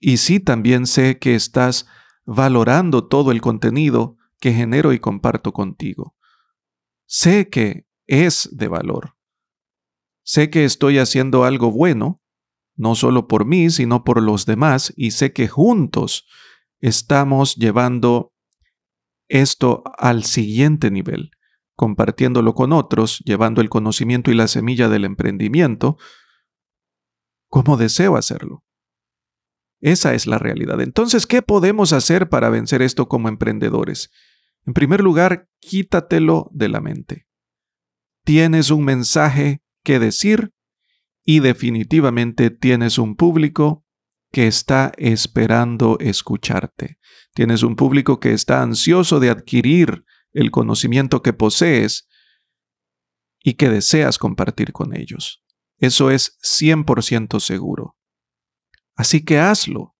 Y 0.00 0.16
sí 0.16 0.40
también 0.40 0.86
sé 0.86 1.18
que 1.18 1.34
estás 1.34 1.86
valorando 2.24 3.06
todo 3.06 3.32
el 3.32 3.40
contenido 3.40 4.16
que 4.40 4.52
genero 4.52 4.92
y 4.92 4.98
comparto 4.98 5.52
contigo. 5.52 6.14
Sé 7.06 7.48
que 7.48 7.86
es 8.06 8.48
de 8.52 8.68
valor. 8.68 9.16
Sé 10.22 10.50
que 10.50 10.64
estoy 10.64 10.98
haciendo 10.98 11.44
algo 11.44 11.70
bueno, 11.70 12.22
no 12.76 12.94
solo 12.94 13.28
por 13.28 13.44
mí, 13.44 13.70
sino 13.70 14.04
por 14.04 14.22
los 14.22 14.46
demás, 14.46 14.92
y 14.96 15.12
sé 15.12 15.32
que 15.32 15.48
juntos 15.48 16.26
estamos 16.80 17.56
llevando 17.56 18.32
esto 19.28 19.82
al 19.98 20.24
siguiente 20.24 20.90
nivel 20.90 21.30
compartiéndolo 21.76 22.54
con 22.54 22.72
otros, 22.72 23.20
llevando 23.24 23.60
el 23.60 23.68
conocimiento 23.68 24.30
y 24.30 24.34
la 24.34 24.48
semilla 24.48 24.88
del 24.88 25.04
emprendimiento, 25.04 25.98
como 27.48 27.76
deseo 27.76 28.16
hacerlo. 28.16 28.64
Esa 29.84 30.14
es 30.14 30.26
la 30.26 30.38
realidad. 30.38 30.80
Entonces, 30.80 31.26
¿qué 31.26 31.42
podemos 31.42 31.92
hacer 31.92 32.30
para 32.30 32.48
vencer 32.48 32.80
esto 32.80 33.06
como 33.06 33.28
emprendedores? 33.28 34.10
En 34.64 34.72
primer 34.72 35.02
lugar, 35.02 35.46
quítatelo 35.60 36.48
de 36.54 36.70
la 36.70 36.80
mente. 36.80 37.26
Tienes 38.24 38.70
un 38.70 38.86
mensaje 38.86 39.60
que 39.82 39.98
decir 39.98 40.54
y 41.22 41.40
definitivamente 41.40 42.48
tienes 42.48 42.96
un 42.96 43.14
público 43.14 43.84
que 44.32 44.46
está 44.46 44.90
esperando 44.96 45.98
escucharte. 46.00 46.96
Tienes 47.34 47.62
un 47.62 47.76
público 47.76 48.20
que 48.20 48.32
está 48.32 48.62
ansioso 48.62 49.20
de 49.20 49.28
adquirir 49.28 50.06
el 50.32 50.50
conocimiento 50.50 51.22
que 51.22 51.34
posees 51.34 52.08
y 53.38 53.52
que 53.54 53.68
deseas 53.68 54.16
compartir 54.16 54.72
con 54.72 54.96
ellos. 54.96 55.44
Eso 55.76 56.10
es 56.10 56.38
100% 56.42 57.38
seguro. 57.38 57.98
Así 58.94 59.24
que 59.24 59.38
hazlo. 59.38 59.94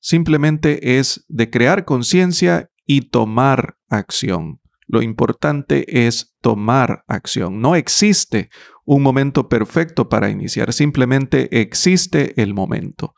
Simplemente 0.00 0.98
es 0.98 1.24
de 1.28 1.50
crear 1.50 1.84
conciencia 1.84 2.70
y 2.84 3.02
tomar 3.02 3.76
acción. 3.88 4.60
Lo 4.86 5.02
importante 5.02 6.06
es 6.06 6.36
tomar 6.40 7.04
acción. 7.08 7.60
No 7.60 7.74
existe 7.74 8.50
un 8.84 9.02
momento 9.02 9.48
perfecto 9.48 10.08
para 10.08 10.30
iniciar, 10.30 10.72
simplemente 10.72 11.60
existe 11.60 12.40
el 12.40 12.54
momento. 12.54 13.14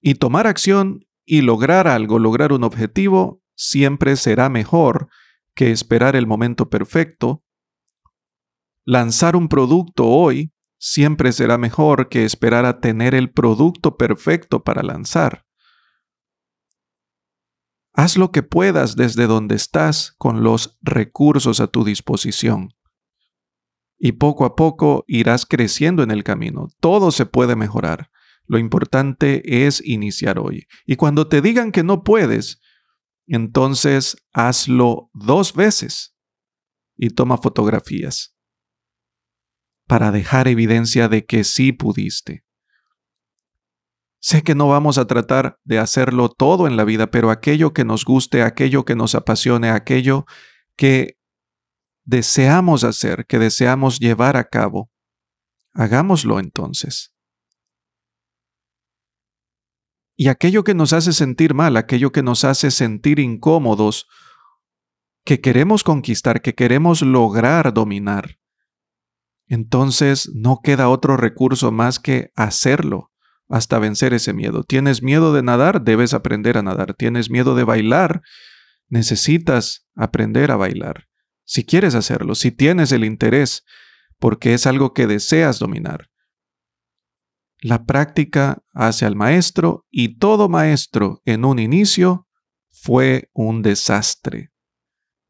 Y 0.00 0.14
tomar 0.14 0.48
acción 0.48 1.06
y 1.24 1.42
lograr 1.42 1.86
algo, 1.86 2.18
lograr 2.18 2.52
un 2.52 2.64
objetivo, 2.64 3.40
siempre 3.54 4.16
será 4.16 4.48
mejor 4.48 5.08
que 5.54 5.70
esperar 5.70 6.16
el 6.16 6.26
momento 6.26 6.68
perfecto. 6.68 7.44
Lanzar 8.84 9.36
un 9.36 9.48
producto 9.48 10.06
hoy 10.06 10.52
siempre 10.78 11.32
será 11.32 11.58
mejor 11.58 12.08
que 12.08 12.24
esperar 12.24 12.64
a 12.64 12.80
tener 12.80 13.14
el 13.14 13.30
producto 13.30 13.96
perfecto 13.96 14.62
para 14.62 14.82
lanzar. 14.82 15.44
Haz 17.92 18.16
lo 18.16 18.30
que 18.30 18.42
puedas 18.42 18.94
desde 18.94 19.26
donde 19.26 19.54
estás 19.54 20.14
con 20.18 20.42
los 20.42 20.78
recursos 20.82 21.60
a 21.60 21.66
tu 21.66 21.82
disposición. 21.82 22.74
Y 23.98 24.12
poco 24.12 24.44
a 24.44 24.54
poco 24.54 25.04
irás 25.06 25.46
creciendo 25.46 26.02
en 26.02 26.10
el 26.10 26.22
camino. 26.22 26.68
Todo 26.80 27.10
se 27.10 27.24
puede 27.24 27.56
mejorar. 27.56 28.10
Lo 28.44 28.58
importante 28.58 29.66
es 29.66 29.82
iniciar 29.82 30.38
hoy. 30.38 30.66
Y 30.84 30.96
cuando 30.96 31.26
te 31.26 31.40
digan 31.40 31.72
que 31.72 31.82
no 31.82 32.04
puedes, 32.04 32.60
entonces 33.26 34.18
hazlo 34.34 35.10
dos 35.14 35.54
veces 35.54 36.14
y 36.96 37.10
toma 37.10 37.38
fotografías 37.38 38.35
para 39.86 40.10
dejar 40.10 40.48
evidencia 40.48 41.08
de 41.08 41.24
que 41.24 41.44
sí 41.44 41.72
pudiste. 41.72 42.44
Sé 44.18 44.42
que 44.42 44.54
no 44.54 44.68
vamos 44.68 44.98
a 44.98 45.06
tratar 45.06 45.58
de 45.64 45.78
hacerlo 45.78 46.28
todo 46.28 46.66
en 46.66 46.76
la 46.76 46.84
vida, 46.84 47.10
pero 47.10 47.30
aquello 47.30 47.72
que 47.72 47.84
nos 47.84 48.04
guste, 48.04 48.42
aquello 48.42 48.84
que 48.84 48.96
nos 48.96 49.14
apasione, 49.14 49.70
aquello 49.70 50.26
que 50.76 51.16
deseamos 52.04 52.82
hacer, 52.82 53.26
que 53.26 53.38
deseamos 53.38 54.00
llevar 54.00 54.36
a 54.36 54.44
cabo, 54.44 54.90
hagámoslo 55.74 56.40
entonces. 56.40 57.14
Y 60.16 60.28
aquello 60.28 60.64
que 60.64 60.74
nos 60.74 60.92
hace 60.92 61.12
sentir 61.12 61.52
mal, 61.52 61.76
aquello 61.76 62.10
que 62.10 62.22
nos 62.22 62.44
hace 62.44 62.70
sentir 62.70 63.20
incómodos, 63.20 64.08
que 65.24 65.40
queremos 65.40 65.84
conquistar, 65.84 66.40
que 66.40 66.54
queremos 66.54 67.02
lograr 67.02 67.74
dominar, 67.74 68.38
entonces 69.48 70.30
no 70.34 70.60
queda 70.62 70.88
otro 70.88 71.16
recurso 71.16 71.70
más 71.70 72.00
que 72.00 72.30
hacerlo 72.34 73.12
hasta 73.48 73.78
vencer 73.78 74.12
ese 74.12 74.32
miedo. 74.32 74.64
¿Tienes 74.64 75.02
miedo 75.02 75.32
de 75.32 75.42
nadar? 75.42 75.82
Debes 75.82 76.14
aprender 76.14 76.58
a 76.58 76.62
nadar. 76.62 76.94
¿Tienes 76.94 77.30
miedo 77.30 77.54
de 77.54 77.64
bailar? 77.64 78.22
Necesitas 78.88 79.86
aprender 79.94 80.50
a 80.50 80.56
bailar. 80.56 81.04
Si 81.44 81.64
quieres 81.64 81.94
hacerlo, 81.94 82.34
si 82.34 82.50
tienes 82.50 82.90
el 82.90 83.04
interés, 83.04 83.64
porque 84.18 84.54
es 84.54 84.66
algo 84.66 84.92
que 84.92 85.06
deseas 85.06 85.60
dominar. 85.60 86.08
La 87.60 87.84
práctica 87.84 88.62
hace 88.72 89.06
al 89.06 89.14
maestro 89.14 89.86
y 89.90 90.18
todo 90.18 90.48
maestro 90.48 91.22
en 91.24 91.44
un 91.44 91.58
inicio 91.58 92.26
fue 92.70 93.30
un 93.32 93.62
desastre. 93.62 94.50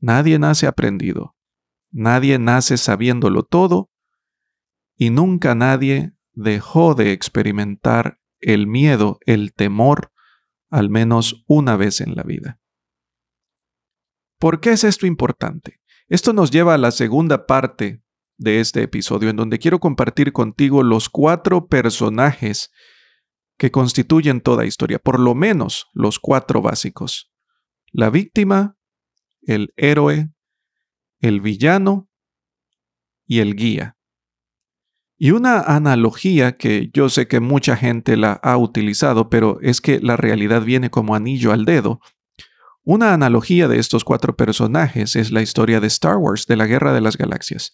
Nadie 0.01 0.39
nace 0.39 0.67
aprendido, 0.67 1.37
nadie 1.91 2.39
nace 2.39 2.77
sabiéndolo 2.79 3.43
todo 3.43 3.91
y 4.97 5.11
nunca 5.11 5.55
nadie 5.55 6.13
dejó 6.33 6.95
de 6.95 7.13
experimentar 7.13 8.21
el 8.41 8.67
miedo, 8.67 9.19
el 9.27 9.53
temor, 9.53 10.13
al 10.71 10.91
menos 10.91 11.45
una 11.47 11.77
vez 11.77 12.01
en 12.01 12.15
la 12.15 12.23
vida. 12.23 12.61
¿Por 14.39 14.61
qué 14.61 14.71
es 14.71 14.85
esto 14.85 15.07
importante? 15.07 15.81
Esto 16.09 16.33
nos 16.33 16.51
lleva 16.51 16.75
a 16.75 16.79
la 16.79 16.91
segunda 16.91 17.47
parte 17.47 18.03
de 18.37 18.61
este 18.61 18.83
episodio, 18.83 19.31
en 19.31 19.37
donde 19.37 19.59
quiero 19.59 19.81
compartir 19.81 20.33
contigo 20.33 20.83
los 20.83 21.09
cuatro 21.09 21.69
personajes 21.69 22.71
que 23.57 23.71
constituyen 23.71 24.43
toda 24.43 24.67
historia, 24.67 24.99
por 24.99 25.19
lo 25.19 25.35
menos 25.35 25.87
los 25.95 26.19
cuatro 26.19 26.61
básicos. 26.61 27.33
La 27.91 28.11
víctima, 28.11 28.77
el 29.43 29.73
héroe, 29.77 30.31
el 31.21 31.41
villano 31.41 32.11
y 33.25 33.39
el 33.39 33.57
guía. 33.57 33.96
Y 35.19 35.31
una 35.31 35.61
analogía 35.61 36.57
que 36.57 36.91
yo 36.93 37.09
sé 37.09 37.27
que 37.27 37.41
mucha 37.41 37.77
gente 37.77 38.17
la 38.17 38.33
ha 38.43 38.59
utilizado, 38.59 39.31
pero 39.31 39.59
es 39.63 39.81
que 39.81 39.99
la 40.01 40.17
realidad 40.17 40.63
viene 40.63 40.91
como 40.91 41.15
anillo 41.15 41.53
al 41.53 41.65
dedo. 41.65 42.01
Una 42.85 43.15
analogía 43.15 43.67
de 43.67 43.79
estos 43.79 44.05
cuatro 44.05 44.37
personajes 44.37 45.17
es 45.17 45.33
la 45.33 45.43
historia 45.43 45.81
de 45.81 45.87
Star 45.87 46.17
Wars, 46.19 46.47
de 46.47 46.57
la 46.57 46.67
Guerra 46.67 46.93
de 46.93 47.01
las 47.01 47.17
Galaxias, 47.17 47.73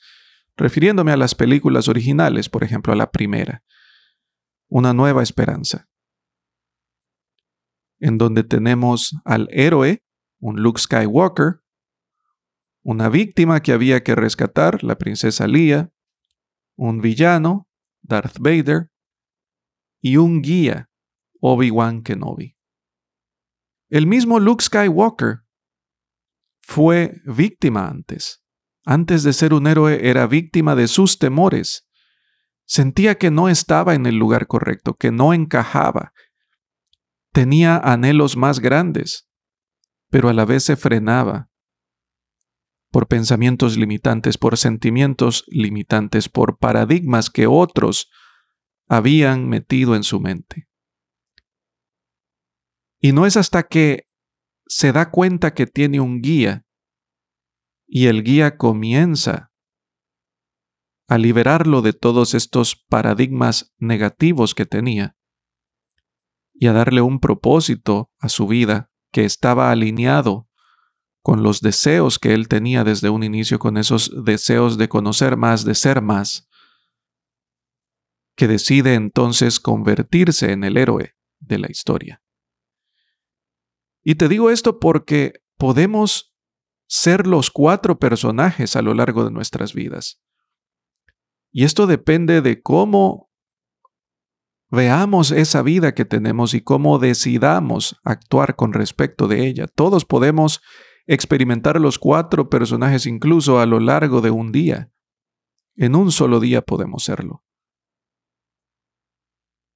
refiriéndome 0.57 1.13
a 1.13 1.17
las 1.17 1.35
películas 1.35 1.89
originales, 1.89 2.49
por 2.49 2.63
ejemplo 2.63 2.93
a 2.93 2.97
la 2.97 3.11
primera, 3.11 3.63
Una 4.69 4.95
Nueva 4.95 5.23
Esperanza, 5.23 5.89
en 7.99 8.19
donde 8.19 8.45
tenemos 8.45 9.17
al 9.25 9.49
héroe, 9.51 10.03
un 10.39 10.63
Luke 10.63 10.81
Skywalker, 10.81 11.61
una 12.83 13.09
víctima 13.09 13.61
que 13.61 13.73
había 13.73 14.03
que 14.03 14.15
rescatar, 14.15 14.83
la 14.83 14.97
princesa 14.97 15.47
Leia, 15.47 15.92
un 16.77 17.01
villano, 17.01 17.69
Darth 18.03 18.39
Vader, 18.39 18.91
y 20.01 20.17
un 20.17 20.43
guía, 20.43 20.91
Obi-Wan 21.41 22.03
Kenobi. 22.03 22.57
El 23.89 24.07
mismo 24.07 24.41
Luke 24.41 24.65
Skywalker 24.65 25.43
fue 26.63 27.21
víctima 27.25 27.89
antes. 27.89 28.43
Antes 28.85 29.23
de 29.23 29.33
ser 29.33 29.55
un 29.55 29.67
héroe 29.67 30.09
era 30.09 30.27
víctima 30.27 30.75
de 30.75 30.89
sus 30.89 31.19
temores. 31.19 31.89
Sentía 32.65 33.17
que 33.17 33.31
no 33.31 33.49
estaba 33.49 33.95
en 33.95 34.07
el 34.07 34.17
lugar 34.17 34.47
correcto, 34.47 34.95
que 34.95 35.13
no 35.13 35.35
encajaba. 35.35 36.13
Tenía 37.33 37.77
anhelos 37.77 38.37
más 38.37 38.61
grandes, 38.61 39.29
pero 40.11 40.29
a 40.29 40.33
la 40.33 40.45
vez 40.45 40.65
se 40.65 40.77
frenaba 40.77 41.52
por 42.93 43.09
pensamientos 43.09 43.79
limitantes, 43.79 44.37
por 44.37 44.59
sentimientos 44.59 45.45
limitantes, 45.49 46.29
por 46.29 46.59
paradigmas 46.59 47.31
que 47.31 47.47
otros 47.47 48.11
habían 48.87 49.49
metido 49.49 49.97
en 49.97 50.05
su 50.05 50.21
mente. 50.21 50.69
Y 53.01 53.13
no 53.13 53.25
es 53.25 53.39
hasta 53.39 53.63
que 53.63 54.09
se 54.67 54.93
da 54.93 55.11
cuenta 55.11 55.55
que 55.55 55.67
tiene 55.67 56.01
un 56.01 56.21
guía 56.21 56.67
y 57.87 58.07
el 58.07 58.23
guía 58.23 58.59
comienza 58.59 59.53
a 61.09 61.17
liberarlo 61.17 61.81
de 61.81 61.95
todos 61.95 62.35
estos 62.35 62.77
paradigmas 62.77 63.75
negativos 63.79 64.55
que 64.55 64.67
tenía 64.67 65.17
y 66.53 66.67
a 66.67 66.75
darle 66.75 67.01
un 67.01 67.21
propósito 67.21 68.11
a 68.19 68.29
su 68.29 68.47
vida 68.47 68.91
que 69.11 69.25
estaba 69.25 69.71
alineado 69.71 70.49
con 71.23 71.43
los 71.43 71.61
deseos 71.61 72.19
que 72.19 72.35
él 72.35 72.49
tenía 72.49 72.85
desde 72.85 73.09
un 73.09 73.23
inicio, 73.23 73.59
con 73.59 73.77
esos 73.77 74.13
deseos 74.25 74.77
de 74.77 74.89
conocer 74.89 75.37
más, 75.37 75.65
de 75.65 75.75
ser 75.75 76.03
más, 76.03 76.49
que 78.37 78.49
decide 78.49 78.95
entonces 78.95 79.61
convertirse 79.61 80.53
en 80.53 80.65
el 80.65 80.77
héroe 80.77 81.15
de 81.39 81.59
la 81.59 81.71
historia. 81.71 82.23
Y 84.03 84.17
te 84.17 84.29
digo 84.29 84.51
esto 84.51 84.81
porque 84.81 85.35
podemos 85.57 86.35
ser 86.89 87.27
los 87.27 87.51
cuatro 87.51 87.99
personajes 87.99 88.75
a 88.75 88.83
lo 88.83 88.95
largo 88.95 89.25
de 89.25 89.31
nuestras 89.31 89.75
vidas. 89.75 90.21
Y 91.53 91.65
esto 91.65 91.87
depende 91.87 92.41
de 92.41 92.63
cómo 92.63 93.31
veamos 94.71 95.31
esa 95.31 95.63
vida 95.63 95.95
que 95.95 96.05
tenemos 96.05 96.55
y 96.55 96.63
cómo 96.63 96.99
decidamos 96.99 98.01
actuar 98.03 98.57
con 98.57 98.73
respecto 98.73 99.29
de 99.29 99.47
ella. 99.47 99.67
Todos 99.69 100.05
podemos 100.05 100.63
experimentar 101.07 101.81
los 101.81 101.99
cuatro 101.99 102.49
personajes 102.49 103.07
incluso 103.07 103.61
a 103.61 103.67
lo 103.67 103.81
largo 103.81 104.21
de 104.21 104.31
un 104.31 104.53
día. 104.53 104.93
En 105.77 105.97
un 105.97 106.13
solo 106.13 106.41
día 106.41 106.63
podemos 106.63 107.05
serlo. 107.05 107.45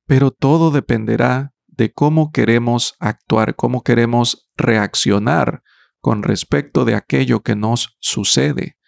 Pero 0.06 0.30
todo 0.30 0.71
dependerá 0.71 1.54
de 1.66 1.92
cómo 1.92 2.30
queremos 2.30 2.95
actuar, 3.00 3.56
cómo 3.56 3.83
queremos 3.83 4.49
reaccionar 4.56 5.62
con 6.00 6.23
respecto 6.23 6.84
de 6.84 6.95
aquello 6.95 7.43
que 7.43 7.56
nos 7.56 7.97
sucede, 8.00 8.78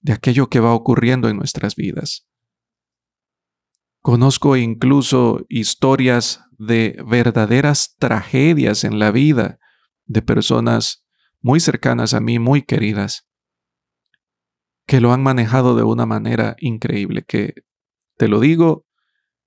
de 0.00 0.12
aquello 0.12 0.48
que 0.48 0.60
va 0.60 0.74
ocurriendo 0.74 1.28
en 1.28 1.36
nuestras 1.36 1.76
vidas. 1.76 2.26
Conozco 4.00 4.56
incluso 4.56 5.44
historias 5.48 6.40
de 6.58 7.00
verdaderas 7.06 7.94
tragedias 7.98 8.84
en 8.84 8.98
la 8.98 9.10
vida 9.10 9.58
de 10.06 10.22
personas 10.22 11.04
muy 11.40 11.60
cercanas 11.60 12.14
a 12.14 12.20
mí, 12.20 12.38
muy 12.38 12.62
queridas, 12.62 13.28
que 14.86 15.00
lo 15.00 15.12
han 15.12 15.22
manejado 15.22 15.76
de 15.76 15.82
una 15.82 16.06
manera 16.06 16.56
increíble, 16.58 17.22
que 17.22 17.54
te 18.16 18.28
lo 18.28 18.40
digo, 18.40 18.86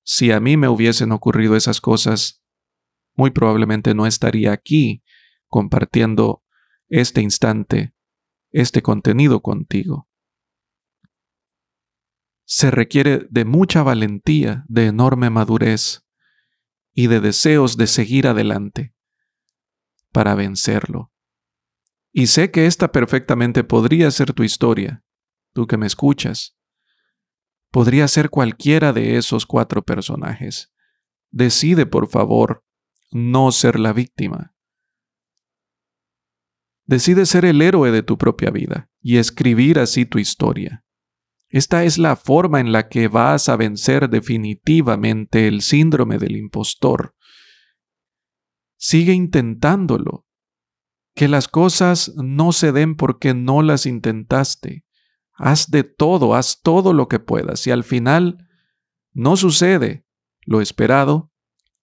si 0.03 0.31
a 0.31 0.39
mí 0.39 0.57
me 0.57 0.67
hubiesen 0.67 1.11
ocurrido 1.11 1.55
esas 1.55 1.81
cosas, 1.81 2.41
muy 3.15 3.31
probablemente 3.31 3.93
no 3.93 4.05
estaría 4.05 4.51
aquí 4.51 5.03
compartiendo 5.47 6.43
este 6.87 7.21
instante, 7.21 7.93
este 8.51 8.81
contenido 8.81 9.41
contigo. 9.41 10.07
Se 12.45 12.69
requiere 12.69 13.27
de 13.29 13.45
mucha 13.45 13.83
valentía, 13.83 14.65
de 14.67 14.87
enorme 14.87 15.29
madurez 15.29 16.05
y 16.93 17.07
de 17.07 17.19
deseos 17.19 17.77
de 17.77 17.87
seguir 17.87 18.27
adelante 18.27 18.93
para 20.11 20.35
vencerlo. 20.35 21.11
Y 22.11 22.27
sé 22.27 22.51
que 22.51 22.65
esta 22.65 22.91
perfectamente 22.91 23.63
podría 23.63 24.11
ser 24.11 24.33
tu 24.33 24.43
historia, 24.43 25.03
tú 25.53 25.67
que 25.67 25.77
me 25.77 25.87
escuchas. 25.87 26.57
Podría 27.71 28.07
ser 28.07 28.29
cualquiera 28.29 28.91
de 28.91 29.17
esos 29.17 29.45
cuatro 29.45 29.81
personajes. 29.81 30.73
Decide, 31.29 31.85
por 31.85 32.09
favor, 32.09 32.65
no 33.11 33.51
ser 33.51 33.79
la 33.79 33.93
víctima. 33.93 34.53
Decide 36.85 37.25
ser 37.25 37.45
el 37.45 37.61
héroe 37.61 37.91
de 37.91 38.03
tu 38.03 38.17
propia 38.17 38.49
vida 38.49 38.89
y 39.01 39.17
escribir 39.17 39.79
así 39.79 40.05
tu 40.05 40.19
historia. 40.19 40.83
Esta 41.47 41.85
es 41.85 41.97
la 41.97 42.17
forma 42.17 42.59
en 42.59 42.73
la 42.73 42.89
que 42.89 43.07
vas 43.07 43.47
a 43.47 43.55
vencer 43.55 44.09
definitivamente 44.09 45.47
el 45.47 45.61
síndrome 45.61 46.17
del 46.17 46.35
impostor. 46.35 47.15
Sigue 48.77 49.13
intentándolo 49.13 50.25
que 51.21 51.27
las 51.27 51.47
cosas 51.47 52.15
no 52.15 52.51
se 52.51 52.71
den 52.71 52.95
porque 52.95 53.35
no 53.35 53.61
las 53.61 53.85
intentaste. 53.85 54.85
Haz 55.33 55.69
de 55.69 55.83
todo, 55.83 56.33
haz 56.33 56.61
todo 56.63 56.93
lo 56.93 57.07
que 57.07 57.19
puedas. 57.19 57.67
Y 57.67 57.69
al 57.69 57.83
final 57.83 58.49
no 59.13 59.37
sucede 59.37 60.03
lo 60.47 60.61
esperado, 60.61 61.31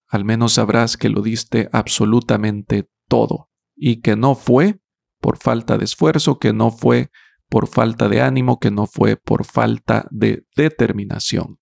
al 0.08 0.24
menos 0.24 0.54
sabrás 0.54 0.96
que 0.96 1.08
lo 1.08 1.22
diste 1.22 1.68
absolutamente 1.70 2.90
todo 3.06 3.48
y 3.76 4.00
que 4.00 4.16
no 4.16 4.34
fue 4.34 4.80
por 5.20 5.38
falta 5.38 5.78
de 5.78 5.84
esfuerzo, 5.84 6.40
que 6.40 6.52
no 6.52 6.72
fue 6.72 7.12
por 7.48 7.68
falta 7.68 8.08
de 8.08 8.20
ánimo, 8.20 8.58
que 8.58 8.72
no 8.72 8.88
fue 8.88 9.16
por 9.16 9.44
falta 9.44 10.08
de 10.10 10.48
determinación, 10.56 11.60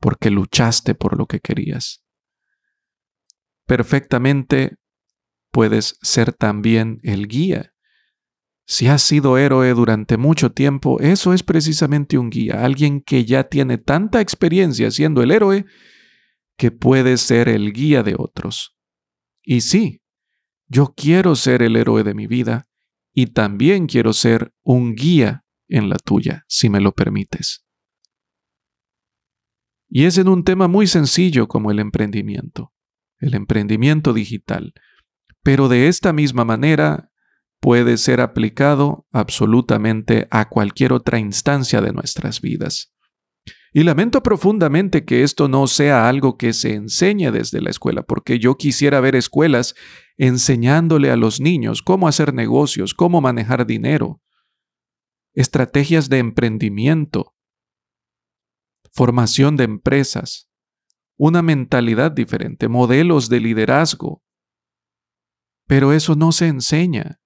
porque 0.00 0.30
luchaste 0.30 0.94
por 0.94 1.18
lo 1.18 1.26
que 1.26 1.40
querías. 1.40 2.02
Perfectamente 3.66 4.78
puedes 5.56 5.98
ser 6.02 6.34
también 6.34 7.00
el 7.02 7.28
guía. 7.28 7.72
Si 8.66 8.88
has 8.88 9.00
sido 9.00 9.38
héroe 9.38 9.72
durante 9.72 10.18
mucho 10.18 10.52
tiempo, 10.52 11.00
eso 11.00 11.32
es 11.32 11.42
precisamente 11.42 12.18
un 12.18 12.28
guía, 12.28 12.62
alguien 12.62 13.00
que 13.00 13.24
ya 13.24 13.44
tiene 13.44 13.78
tanta 13.78 14.20
experiencia 14.20 14.90
siendo 14.90 15.22
el 15.22 15.30
héroe 15.30 15.64
que 16.58 16.72
puede 16.72 17.16
ser 17.16 17.48
el 17.48 17.72
guía 17.72 18.02
de 18.02 18.16
otros. 18.18 18.76
Y 19.42 19.62
sí, 19.62 20.02
yo 20.68 20.92
quiero 20.94 21.34
ser 21.34 21.62
el 21.62 21.76
héroe 21.76 22.04
de 22.04 22.12
mi 22.12 22.26
vida 22.26 22.68
y 23.14 23.28
también 23.28 23.86
quiero 23.86 24.12
ser 24.12 24.52
un 24.62 24.94
guía 24.94 25.46
en 25.68 25.88
la 25.88 25.96
tuya, 25.96 26.44
si 26.48 26.68
me 26.68 26.82
lo 26.82 26.92
permites. 26.92 27.64
Y 29.88 30.04
es 30.04 30.18
en 30.18 30.28
un 30.28 30.44
tema 30.44 30.68
muy 30.68 30.86
sencillo 30.86 31.48
como 31.48 31.70
el 31.70 31.78
emprendimiento, 31.78 32.74
el 33.20 33.34
emprendimiento 33.34 34.12
digital 34.12 34.74
pero 35.46 35.68
de 35.68 35.86
esta 35.86 36.12
misma 36.12 36.44
manera 36.44 37.12
puede 37.60 37.98
ser 37.98 38.20
aplicado 38.20 39.06
absolutamente 39.12 40.26
a 40.32 40.48
cualquier 40.48 40.92
otra 40.92 41.20
instancia 41.20 41.80
de 41.80 41.92
nuestras 41.92 42.40
vidas. 42.40 42.92
Y 43.72 43.84
lamento 43.84 44.24
profundamente 44.24 45.04
que 45.04 45.22
esto 45.22 45.46
no 45.46 45.68
sea 45.68 46.08
algo 46.08 46.36
que 46.36 46.52
se 46.52 46.74
enseñe 46.74 47.30
desde 47.30 47.60
la 47.60 47.70
escuela, 47.70 48.02
porque 48.02 48.40
yo 48.40 48.56
quisiera 48.56 48.98
ver 48.98 49.14
escuelas 49.14 49.76
enseñándole 50.16 51.12
a 51.12 51.16
los 51.16 51.38
niños 51.38 51.80
cómo 51.80 52.08
hacer 52.08 52.34
negocios, 52.34 52.92
cómo 52.92 53.20
manejar 53.20 53.68
dinero, 53.68 54.20
estrategias 55.32 56.08
de 56.08 56.18
emprendimiento, 56.18 57.36
formación 58.90 59.56
de 59.56 59.62
empresas, 59.62 60.50
una 61.16 61.40
mentalidad 61.40 62.10
diferente, 62.10 62.66
modelos 62.66 63.28
de 63.28 63.38
liderazgo, 63.38 64.25
pero 65.66 65.92
eso 65.92 66.14
no 66.14 66.32
se 66.32 66.46
enseña. 66.46 67.20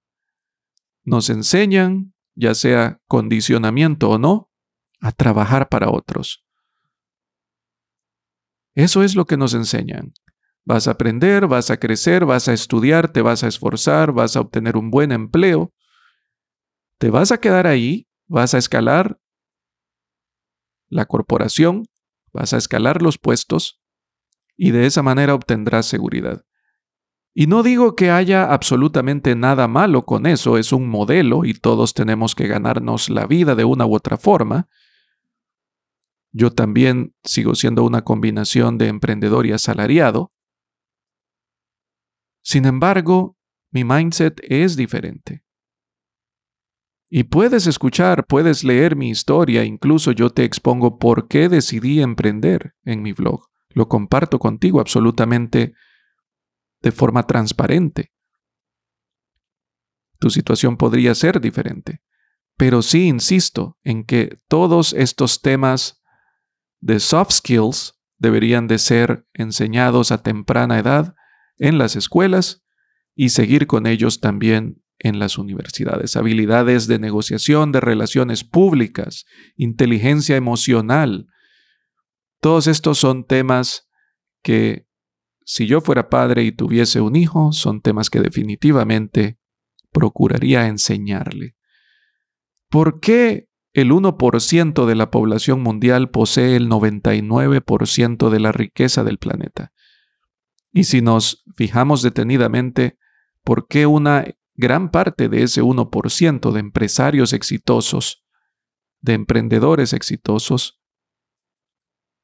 Nos 1.03 1.29
enseñan, 1.29 2.13
ya 2.35 2.55
sea 2.55 2.99
condicionamiento 3.07 4.09
o 4.09 4.17
no, 4.17 4.51
a 4.99 5.11
trabajar 5.11 5.69
para 5.69 5.89
otros. 5.89 6.43
Eso 8.75 9.03
es 9.03 9.15
lo 9.15 9.25
que 9.25 9.37
nos 9.37 9.53
enseñan. 9.53 10.13
Vas 10.63 10.87
a 10.87 10.91
aprender, 10.91 11.47
vas 11.47 11.71
a 11.71 11.77
crecer, 11.77 12.25
vas 12.25 12.47
a 12.47 12.53
estudiar, 12.53 13.11
te 13.11 13.21
vas 13.21 13.43
a 13.43 13.47
esforzar, 13.47 14.11
vas 14.11 14.35
a 14.35 14.41
obtener 14.41 14.77
un 14.77 14.91
buen 14.91 15.11
empleo. 15.11 15.73
Te 16.97 17.09
vas 17.09 17.31
a 17.31 17.39
quedar 17.39 17.67
ahí, 17.67 18.07
vas 18.27 18.53
a 18.53 18.59
escalar 18.59 19.19
la 20.87 21.05
corporación, 21.05 21.85
vas 22.31 22.53
a 22.53 22.57
escalar 22.57 23.01
los 23.01 23.17
puestos 23.17 23.81
y 24.55 24.71
de 24.71 24.85
esa 24.85 25.01
manera 25.01 25.33
obtendrás 25.33 25.87
seguridad. 25.87 26.45
Y 27.33 27.47
no 27.47 27.63
digo 27.63 27.95
que 27.95 28.11
haya 28.11 28.51
absolutamente 28.51 29.35
nada 29.35 29.67
malo 29.67 30.05
con 30.05 30.25
eso, 30.25 30.57
es 30.57 30.73
un 30.73 30.89
modelo 30.89 31.45
y 31.45 31.53
todos 31.53 31.93
tenemos 31.93 32.35
que 32.35 32.47
ganarnos 32.47 33.09
la 33.09 33.25
vida 33.25 33.55
de 33.55 33.63
una 33.63 33.85
u 33.85 33.95
otra 33.95 34.17
forma. 34.17 34.67
Yo 36.33 36.51
también 36.51 37.15
sigo 37.23 37.55
siendo 37.55 37.83
una 37.83 38.03
combinación 38.03 38.77
de 38.77 38.87
emprendedor 38.87 39.45
y 39.45 39.53
asalariado. 39.53 40.33
Sin 42.41 42.65
embargo, 42.65 43.37
mi 43.71 43.83
mindset 43.83 44.41
es 44.43 44.75
diferente. 44.75 45.43
Y 47.09 47.25
puedes 47.25 47.67
escuchar, 47.67 48.25
puedes 48.25 48.63
leer 48.63 48.95
mi 48.95 49.09
historia, 49.09 49.65
incluso 49.65 50.11
yo 50.13 50.29
te 50.29 50.45
expongo 50.45 50.97
por 50.97 51.27
qué 51.27 51.49
decidí 51.49 52.01
emprender 52.01 52.73
en 52.83 53.01
mi 53.01 53.11
blog. 53.11 53.47
Lo 53.69 53.89
comparto 53.89 54.39
contigo 54.39 54.79
absolutamente 54.79 55.73
de 56.81 56.91
forma 56.91 57.27
transparente. 57.27 58.11
Tu 60.19 60.29
situación 60.29 60.77
podría 60.77 61.15
ser 61.15 61.41
diferente, 61.41 62.01
pero 62.57 62.81
sí 62.81 63.07
insisto 63.07 63.77
en 63.83 64.03
que 64.03 64.39
todos 64.47 64.93
estos 64.93 65.41
temas 65.41 66.01
de 66.79 66.99
soft 66.99 67.31
skills 67.31 67.99
deberían 68.17 68.67
de 68.67 68.77
ser 68.77 69.25
enseñados 69.33 70.11
a 70.11 70.21
temprana 70.21 70.77
edad 70.77 71.15
en 71.57 71.77
las 71.77 71.95
escuelas 71.95 72.63
y 73.15 73.29
seguir 73.29 73.67
con 73.67 73.87
ellos 73.87 74.19
también 74.19 74.83
en 74.99 75.17
las 75.17 75.37
universidades. 75.37 76.15
Habilidades 76.15 76.87
de 76.87 76.99
negociación, 76.99 77.71
de 77.71 77.79
relaciones 77.79 78.43
públicas, 78.43 79.25
inteligencia 79.55 80.35
emocional. 80.35 81.27
Todos 82.39 82.67
estos 82.67 82.99
son 82.99 83.25
temas 83.25 83.89
que 84.43 84.87
si 85.43 85.67
yo 85.67 85.81
fuera 85.81 86.09
padre 86.09 86.43
y 86.43 86.51
tuviese 86.51 87.01
un 87.01 87.15
hijo, 87.15 87.51
son 87.51 87.81
temas 87.81 88.09
que 88.09 88.21
definitivamente 88.21 89.37
procuraría 89.91 90.67
enseñarle. 90.67 91.55
¿Por 92.69 92.99
qué 92.99 93.47
el 93.73 93.91
1% 93.91 94.85
de 94.85 94.95
la 94.95 95.11
población 95.11 95.61
mundial 95.61 96.09
posee 96.09 96.55
el 96.55 96.69
99% 96.69 98.29
de 98.29 98.39
la 98.39 98.51
riqueza 98.51 99.03
del 99.03 99.17
planeta? 99.17 99.71
Y 100.71 100.85
si 100.85 101.01
nos 101.01 101.43
fijamos 101.55 102.01
detenidamente, 102.01 102.97
¿por 103.43 103.67
qué 103.67 103.85
una 103.85 104.25
gran 104.55 104.91
parte 104.91 105.27
de 105.27 105.43
ese 105.43 105.61
1% 105.61 106.51
de 106.51 106.59
empresarios 106.59 107.33
exitosos, 107.33 108.23
de 109.01 109.13
emprendedores 109.13 109.93
exitosos, 109.93 110.80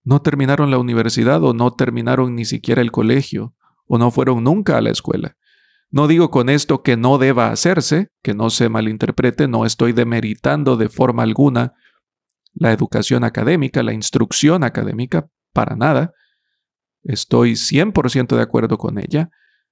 no 0.07 0.21
terminaron 0.21 0.71
la 0.71 0.77
universidad 0.77 1.43
o 1.43 1.53
no 1.53 1.73
terminaron 1.73 2.33
ni 2.33 2.45
siquiera 2.45 2.81
el 2.81 2.93
colegio 2.93 3.53
o 3.87 3.97
no 3.97 4.09
fueron 4.09 4.41
nunca 4.41 4.77
a 4.77 4.81
la 4.81 4.89
escuela. 4.89 5.35
No 5.89 6.07
digo 6.07 6.31
con 6.31 6.47
esto 6.47 6.81
que 6.81 6.95
no 6.95 7.17
deba 7.17 7.51
hacerse, 7.51 8.09
que 8.23 8.33
no 8.33 8.49
se 8.49 8.69
malinterprete, 8.69 9.49
no 9.49 9.65
estoy 9.65 9.91
demeritando 9.91 10.77
de 10.77 10.87
forma 10.87 11.23
alguna 11.23 11.73
la 12.53 12.71
educación 12.71 13.25
académica, 13.25 13.83
la 13.83 13.91
instrucción 13.91 14.63
académica, 14.63 15.27
para 15.51 15.75
nada. 15.75 16.13
Estoy 17.03 17.57
100% 17.57 18.37
de 18.37 18.41
acuerdo 18.41 18.77
con 18.77 18.99
ella. 18.99 19.29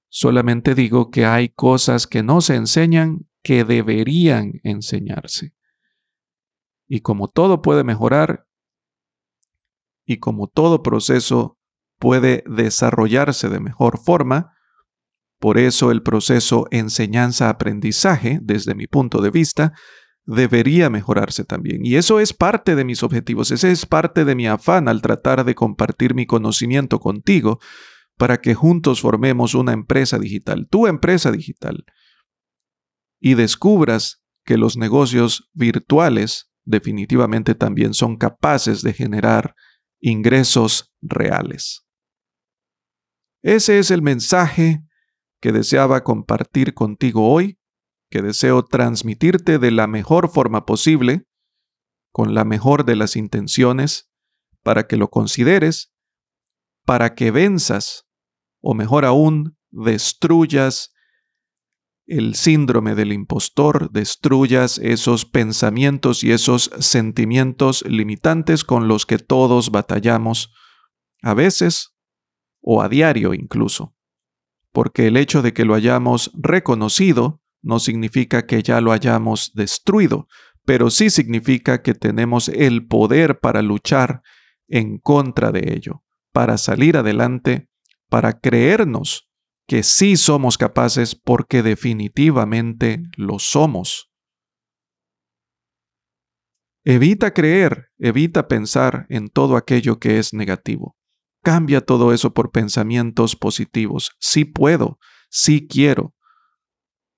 Solamente 0.09 0.75
digo 0.75 1.11
que 1.11 1.25
hay 1.25 1.47
cosas 1.47 2.07
que 2.07 2.23
no 2.23 2.41
se 2.41 2.55
enseñan 2.55 3.25
que 3.41 3.63
deberían 3.63 4.59
enseñarse. 4.63 5.53
Y 6.89 6.99
como 6.99 7.29
todo 7.29 7.61
puede 7.61 7.85
mejorar, 7.85 8.44
y 10.05 10.17
como 10.17 10.47
todo 10.47 10.83
proceso 10.83 11.57
puede 11.99 12.43
desarrollarse 12.47 13.49
de 13.49 13.59
mejor 13.59 13.99
forma, 13.99 14.51
por 15.39 15.57
eso 15.57 15.91
el 15.91 16.01
proceso 16.01 16.65
enseñanza-aprendizaje, 16.71 18.39
desde 18.41 18.75
mi 18.75 18.87
punto 18.87 19.21
de 19.21 19.31
vista, 19.31 19.73
debería 20.25 20.89
mejorarse 20.89 21.43
también. 21.43 21.85
Y 21.85 21.95
eso 21.95 22.19
es 22.19 22.33
parte 22.33 22.75
de 22.75 22.83
mis 22.83 23.03
objetivos, 23.03 23.51
ese 23.51 23.71
es 23.71 23.85
parte 23.85 24.25
de 24.25 24.35
mi 24.35 24.47
afán 24.47 24.87
al 24.87 25.01
tratar 25.01 25.45
de 25.45 25.55
compartir 25.55 26.15
mi 26.15 26.25
conocimiento 26.25 26.99
contigo 26.99 27.59
para 28.17 28.37
que 28.37 28.55
juntos 28.55 29.01
formemos 29.01 29.55
una 29.55 29.73
empresa 29.73 30.17
digital, 30.17 30.67
tu 30.69 30.87
empresa 30.87 31.31
digital, 31.31 31.85
y 33.19 33.33
descubras 33.33 34.23
que 34.45 34.57
los 34.57 34.77
negocios 34.77 35.49
virtuales 35.53 36.51
definitivamente 36.63 37.55
también 37.55 37.93
son 37.93 38.17
capaces 38.17 38.81
de 38.81 38.93
generar 38.93 39.55
ingresos 40.05 40.93
reales. 41.01 41.83
Ese 43.41 43.79
es 43.79 43.89
el 43.89 44.03
mensaje 44.03 44.83
que 45.41 45.51
deseaba 45.51 46.03
compartir 46.03 46.75
contigo 46.75 47.31
hoy, 47.31 47.59
que 48.11 48.21
deseo 48.21 48.63
transmitirte 48.63 49.57
de 49.57 49.71
la 49.71 49.87
mejor 49.87 50.29
forma 50.29 50.67
posible, 50.67 51.25
con 52.11 52.35
la 52.35 52.45
mejor 52.45 52.85
de 52.85 52.95
las 52.95 53.15
intenciones, 53.15 54.07
para 54.61 54.85
que 54.85 54.95
lo 54.95 55.09
consideres, 55.09 55.91
para 56.85 57.15
que 57.15 57.31
venzas, 57.31 58.05
o 58.61 58.75
mejor 58.75 59.05
aún, 59.05 59.57
destruyas 59.71 60.93
el 62.07 62.35
síndrome 62.35 62.95
del 62.95 63.11
impostor, 63.11 63.91
destruyas 63.91 64.77
esos 64.77 65.25
pensamientos 65.25 66.23
y 66.23 66.31
esos 66.31 66.69
sentimientos 66.79 67.83
limitantes 67.87 68.63
con 68.63 68.87
los 68.87 69.05
que 69.05 69.17
todos 69.17 69.71
batallamos, 69.71 70.53
a 71.21 71.33
veces 71.33 71.95
o 72.61 72.81
a 72.81 72.89
diario 72.89 73.33
incluso. 73.33 73.95
Porque 74.71 75.07
el 75.07 75.17
hecho 75.17 75.41
de 75.41 75.53
que 75.53 75.65
lo 75.65 75.73
hayamos 75.73 76.31
reconocido 76.35 77.41
no 77.61 77.79
significa 77.79 78.45
que 78.45 78.61
ya 78.61 78.81
lo 78.81 78.91
hayamos 78.91 79.53
destruido, 79.55 80.27
pero 80.65 80.89
sí 80.89 81.09
significa 81.09 81.81
que 81.81 81.95
tenemos 81.95 82.49
el 82.49 82.85
poder 82.85 83.39
para 83.39 83.61
luchar 83.61 84.21
en 84.67 84.99
contra 84.99 85.51
de 85.51 85.73
ello, 85.73 86.03
para 86.31 86.57
salir 86.57 86.97
adelante, 86.97 87.69
para 88.09 88.39
creernos 88.39 89.24
que 89.67 89.83
sí 89.83 90.15
somos 90.15 90.57
capaces 90.57 91.15
porque 91.15 91.63
definitivamente 91.63 93.03
lo 93.17 93.39
somos. 93.39 94.11
Evita 96.83 97.33
creer, 97.33 97.87
evita 97.97 98.47
pensar 98.47 99.07
en 99.09 99.27
todo 99.27 99.57
aquello 99.57 99.99
que 99.99 100.19
es 100.19 100.33
negativo. 100.33 100.95
Cambia 101.43 101.81
todo 101.81 102.13
eso 102.13 102.33
por 102.33 102.51
pensamientos 102.51 103.35
positivos. 103.35 104.11
Sí 104.19 104.45
puedo, 104.45 104.99
sí 105.29 105.67
quiero, 105.67 106.15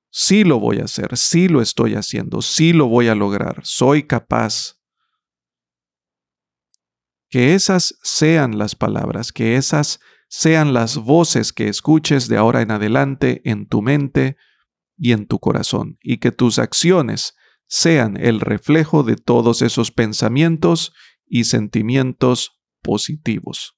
sí 0.10 0.44
lo 0.44 0.60
voy 0.60 0.80
a 0.80 0.86
hacer, 0.86 1.18
sí 1.18 1.48
lo 1.48 1.62
estoy 1.62 1.96
haciendo, 1.96 2.42
sí 2.42 2.74
lo 2.74 2.88
voy 2.88 3.08
a 3.08 3.16
lograr, 3.16 3.60
soy 3.64 4.08
capaz. 4.08 4.80
Que 7.30 7.54
esas 7.56 7.98
sean 8.04 8.58
las 8.58 8.74
palabras, 8.74 9.34
que 9.34 9.58
esas 9.58 10.00
sean 10.00 10.17
las 10.74 10.98
voces 10.98 11.54
que 11.54 11.68
escuches 11.68 12.28
de 12.28 12.38
ahora 12.38 12.62
en 12.62 12.72
adelante 12.72 13.42
en 13.46 13.68
tu 13.68 13.82
mente 13.82 14.38
y 14.98 15.12
en 15.12 15.28
tu 15.28 15.40
corazón, 15.40 15.98
y 16.02 16.18
que 16.18 16.32
tus 16.32 16.60
acciones 16.60 17.36
sean 17.68 18.18
el 18.18 18.40
reflejo 18.40 19.04
de 19.04 19.16
todos 19.16 19.62
esos 19.62 19.92
pensamientos 19.92 20.94
y 21.26 21.44
sentimientos 21.44 22.60
positivos. 22.82 23.78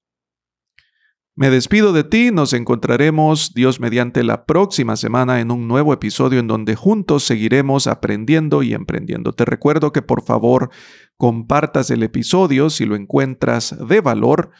Me 1.36 1.48
despido 1.48 1.92
de 1.92 2.04
ti, 2.04 2.30
nos 2.32 2.52
encontraremos 2.52 3.54
Dios 3.54 3.80
mediante 3.80 4.22
la 4.24 4.44
próxima 4.44 4.96
semana 4.96 5.40
en 5.40 5.50
un 5.50 5.68
nuevo 5.68 5.92
episodio 5.94 6.38
en 6.38 6.48
donde 6.48 6.76
juntos 6.76 7.24
seguiremos 7.24 7.86
aprendiendo 7.86 8.62
y 8.62 8.74
emprendiendo. 8.74 9.32
Te 9.32 9.44
recuerdo 9.44 9.92
que 9.92 10.02
por 10.02 10.22
favor 10.22 10.70
compartas 11.16 11.90
el 11.90 12.02
episodio 12.02 12.68
si 12.68 12.84
lo 12.84 12.94
encuentras 12.94 13.74
de 13.88 14.00
valor 14.00 14.50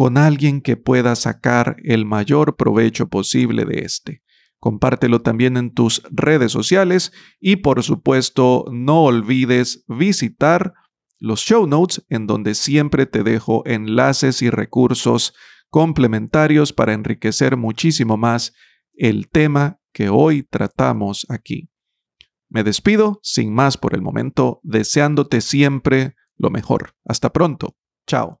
con 0.00 0.16
alguien 0.16 0.62
que 0.62 0.78
pueda 0.78 1.14
sacar 1.14 1.76
el 1.84 2.06
mayor 2.06 2.56
provecho 2.56 3.10
posible 3.10 3.66
de 3.66 3.80
este. 3.80 4.22
Compártelo 4.58 5.20
también 5.20 5.58
en 5.58 5.74
tus 5.74 6.02
redes 6.10 6.50
sociales 6.52 7.12
y 7.38 7.56
por 7.56 7.82
supuesto 7.82 8.64
no 8.72 9.02
olvides 9.02 9.84
visitar 9.88 10.72
los 11.18 11.40
show 11.40 11.66
notes 11.66 12.02
en 12.08 12.26
donde 12.26 12.54
siempre 12.54 13.04
te 13.04 13.22
dejo 13.22 13.62
enlaces 13.66 14.40
y 14.40 14.48
recursos 14.48 15.34
complementarios 15.68 16.72
para 16.72 16.94
enriquecer 16.94 17.58
muchísimo 17.58 18.16
más 18.16 18.54
el 18.94 19.28
tema 19.28 19.80
que 19.92 20.08
hoy 20.08 20.44
tratamos 20.44 21.26
aquí. 21.28 21.68
Me 22.48 22.64
despido 22.64 23.20
sin 23.22 23.52
más 23.52 23.76
por 23.76 23.94
el 23.94 24.00
momento, 24.00 24.60
deseándote 24.62 25.42
siempre 25.42 26.14
lo 26.38 26.48
mejor. 26.48 26.94
Hasta 27.04 27.34
pronto. 27.34 27.76
Chao. 28.06 28.40